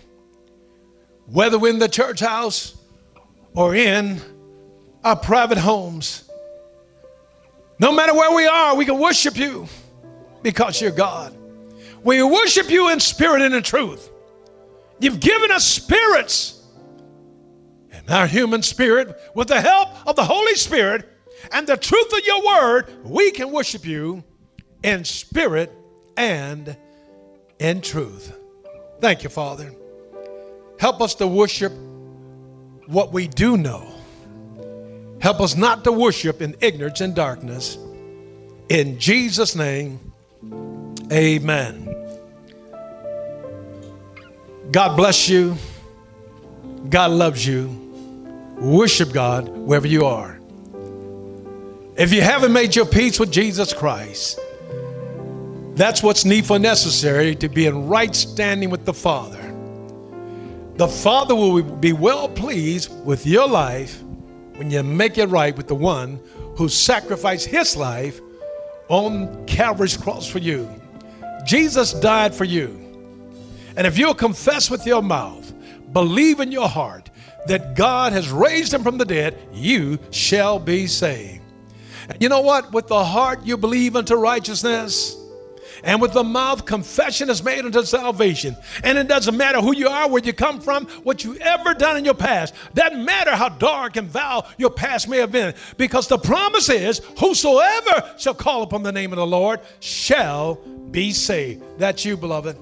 whether 1.26 1.64
in 1.66 1.78
the 1.78 1.88
church 1.88 2.20
house 2.20 2.76
or 3.54 3.74
in 3.74 4.20
our 5.04 5.16
private 5.16 5.58
homes. 5.58 6.28
No 7.78 7.92
matter 7.92 8.14
where 8.14 8.34
we 8.34 8.46
are, 8.46 8.74
we 8.74 8.84
can 8.84 8.98
worship 8.98 9.36
you 9.36 9.68
because 10.42 10.80
you're 10.80 10.90
God. 10.90 11.36
We 12.02 12.22
worship 12.22 12.70
you 12.70 12.90
in 12.90 13.00
spirit 13.00 13.42
and 13.42 13.54
in 13.54 13.62
truth. 13.62 14.10
You've 14.98 15.20
given 15.20 15.50
us 15.50 15.64
spirits, 15.64 16.57
our 18.10 18.26
human 18.26 18.62
spirit, 18.62 19.18
with 19.34 19.48
the 19.48 19.60
help 19.60 19.88
of 20.06 20.16
the 20.16 20.24
Holy 20.24 20.54
Spirit 20.54 21.08
and 21.52 21.66
the 21.66 21.76
truth 21.76 22.12
of 22.12 22.26
your 22.26 22.44
word, 22.44 23.04
we 23.04 23.30
can 23.30 23.52
worship 23.52 23.84
you 23.84 24.24
in 24.82 25.04
spirit 25.04 25.72
and 26.16 26.76
in 27.58 27.80
truth. 27.80 28.36
Thank 29.00 29.22
you, 29.22 29.30
Father. 29.30 29.72
Help 30.78 31.00
us 31.00 31.14
to 31.16 31.26
worship 31.26 31.72
what 32.86 33.12
we 33.12 33.28
do 33.28 33.56
know. 33.56 33.94
Help 35.20 35.40
us 35.40 35.56
not 35.56 35.84
to 35.84 35.92
worship 35.92 36.40
in 36.40 36.56
ignorance 36.60 37.00
and 37.00 37.14
darkness. 37.14 37.76
In 38.68 38.98
Jesus' 38.98 39.56
name, 39.56 40.12
amen. 41.12 41.84
God 44.70 44.96
bless 44.96 45.28
you. 45.28 45.56
God 46.88 47.10
loves 47.10 47.46
you. 47.46 47.87
Worship 48.60 49.12
God 49.12 49.48
wherever 49.48 49.86
you 49.86 50.04
are. 50.04 50.40
If 51.96 52.12
you 52.12 52.22
haven't 52.22 52.52
made 52.52 52.74
your 52.74 52.86
peace 52.86 53.20
with 53.20 53.30
Jesus 53.30 53.72
Christ, 53.72 54.38
that's 55.74 56.02
what's 56.02 56.24
needful 56.24 56.58
necessary 56.58 57.36
to 57.36 57.48
be 57.48 57.66
in 57.66 57.86
right 57.86 58.14
standing 58.14 58.68
with 58.68 58.84
the 58.84 58.92
Father. 58.92 59.54
The 60.74 60.88
Father 60.88 61.36
will 61.36 61.62
be 61.62 61.92
well 61.92 62.28
pleased 62.28 62.90
with 63.04 63.26
your 63.26 63.48
life 63.48 64.02
when 64.56 64.72
you 64.72 64.82
make 64.82 65.18
it 65.18 65.26
right 65.26 65.56
with 65.56 65.68
the 65.68 65.74
one 65.76 66.20
who 66.56 66.68
sacrificed 66.68 67.46
his 67.46 67.76
life 67.76 68.20
on 68.88 69.46
Calvary's 69.46 69.96
cross 69.96 70.28
for 70.28 70.38
you. 70.38 70.68
Jesus 71.44 71.92
died 71.92 72.34
for 72.34 72.44
you. 72.44 72.76
And 73.76 73.86
if 73.86 73.96
you'll 73.96 74.14
confess 74.14 74.68
with 74.68 74.84
your 74.84 75.02
mouth, 75.02 75.52
believe 75.92 76.40
in 76.40 76.50
your 76.50 76.68
heart 76.68 77.10
that 77.46 77.74
God 77.74 78.12
has 78.12 78.30
raised 78.30 78.74
him 78.74 78.82
from 78.82 78.98
the 78.98 79.04
dead, 79.04 79.38
you 79.52 79.98
shall 80.10 80.58
be 80.58 80.86
saved. 80.86 81.42
You 82.20 82.28
know 82.28 82.40
what? 82.40 82.72
With 82.72 82.88
the 82.88 83.04
heart 83.04 83.44
you 83.44 83.56
believe 83.56 83.96
unto 83.96 84.14
righteousness 84.14 85.18
and 85.84 86.00
with 86.00 86.12
the 86.12 86.24
mouth, 86.24 86.64
confession 86.64 87.30
is 87.30 87.42
made 87.42 87.64
unto 87.64 87.82
salvation. 87.84 88.56
And 88.82 88.98
it 88.98 89.08
doesn't 89.08 89.36
matter 89.36 89.60
who 89.60 89.74
you 89.74 89.88
are, 89.88 90.08
where 90.08 90.22
you 90.22 90.32
come 90.32 90.60
from, 90.60 90.86
what 91.04 91.24
you 91.24 91.36
ever 91.36 91.74
done 91.74 91.96
in 91.96 92.04
your 92.04 92.14
past. 92.14 92.54
Doesn't 92.74 93.04
matter 93.04 93.34
how 93.34 93.48
dark 93.48 93.96
and 93.96 94.08
vile 94.08 94.48
your 94.58 94.70
past 94.70 95.08
may 95.08 95.18
have 95.18 95.32
been. 95.32 95.54
Because 95.76 96.08
the 96.08 96.18
promise 96.18 96.68
is, 96.68 97.00
whosoever 97.18 98.14
shall 98.18 98.34
call 98.34 98.62
upon 98.62 98.82
the 98.82 98.92
name 98.92 99.12
of 99.12 99.16
the 99.18 99.26
Lord 99.26 99.60
shall 99.80 100.56
be 100.90 101.12
saved. 101.12 101.62
That's 101.78 102.04
you, 102.04 102.16
beloved. 102.16 102.58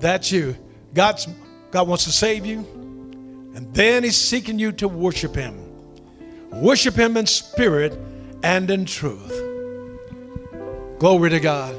That's 0.00 0.32
you. 0.32 0.56
God's, 0.94 1.28
God 1.70 1.88
wants 1.88 2.04
to 2.04 2.12
save 2.12 2.44
you. 2.44 2.81
And 3.54 3.72
then 3.74 4.04
He's 4.04 4.16
seeking 4.16 4.58
you 4.58 4.72
to 4.72 4.88
worship 4.88 5.34
Him. 5.34 5.58
Worship 6.50 6.94
Him 6.94 7.16
in 7.16 7.26
spirit 7.26 7.98
and 8.42 8.70
in 8.70 8.84
truth. 8.84 9.32
Glory 10.98 11.30
to 11.30 11.40
God. 11.40 11.74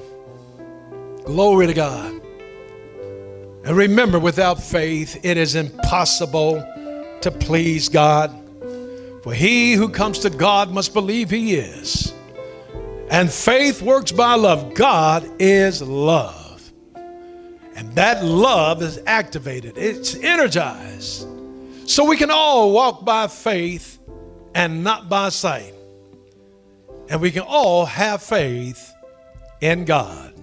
Glory 1.25 1.67
to 1.67 1.73
God. 1.73 2.21
And 3.65 3.77
remember, 3.77 4.19
without 4.19 4.61
faith, 4.61 5.23
it 5.23 5.37
is 5.37 5.55
impossible 5.55 6.55
to 7.21 7.31
please 7.31 7.87
God. 7.87 8.37
For 9.23 9.33
he 9.33 9.73
who 9.73 9.87
comes 9.87 10.19
to 10.19 10.29
God 10.29 10.71
must 10.71 10.93
believe 10.93 11.29
he 11.29 11.55
is. 11.55 12.13
And 13.09 13.31
faith 13.31 13.81
works 13.81 14.11
by 14.11 14.35
love. 14.35 14.73
God 14.73 15.29
is 15.39 15.81
love. 15.81 16.73
And 17.75 17.93
that 17.95 18.25
love 18.25 18.81
is 18.83 18.99
activated, 19.05 19.77
it's 19.77 20.15
energized. 20.15 21.27
So 21.85 22.05
we 22.05 22.15
can 22.17 22.31
all 22.31 22.71
walk 22.71 23.03
by 23.03 23.27
faith 23.27 23.99
and 24.55 24.83
not 24.83 25.09
by 25.09 25.29
sight. 25.29 25.73
And 27.09 27.19
we 27.19 27.29
can 27.29 27.43
all 27.43 27.85
have 27.85 28.23
faith 28.23 28.93
in 29.61 29.85
God. 29.85 30.33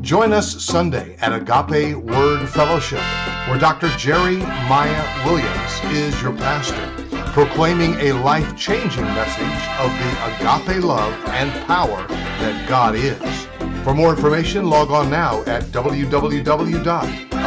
Join 0.00 0.32
us 0.32 0.64
Sunday 0.64 1.16
at 1.20 1.34
Agape 1.34 1.96
Word 1.96 2.48
Fellowship, 2.48 3.02
where 3.48 3.58
Dr. 3.58 3.88
Jerry 3.98 4.36
Maya 4.36 5.26
Williams 5.26 5.96
is 5.96 6.22
your 6.22 6.34
pastor, 6.34 6.90
proclaiming 7.32 7.94
a 7.94 8.12
life 8.12 8.56
changing 8.56 9.04
message 9.04 9.68
of 9.80 9.90
the 9.90 10.10
agape 10.28 10.82
love 10.82 11.12
and 11.26 11.50
power 11.66 12.06
that 12.06 12.68
God 12.68 12.94
is. 12.94 13.46
For 13.84 13.92
more 13.92 14.10
information, 14.14 14.70
log 14.70 14.90
on 14.90 15.10
now 15.10 15.42
at 15.42 15.70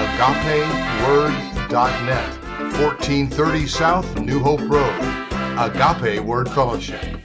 www.agapeword.net, 0.01 2.43
1430 2.79 3.67
South 3.67 4.19
New 4.19 4.39
Hope 4.39 4.61
Road. 4.61 5.27
Agape 5.57 6.23
Word 6.23 6.49
Fellowship. 6.49 7.20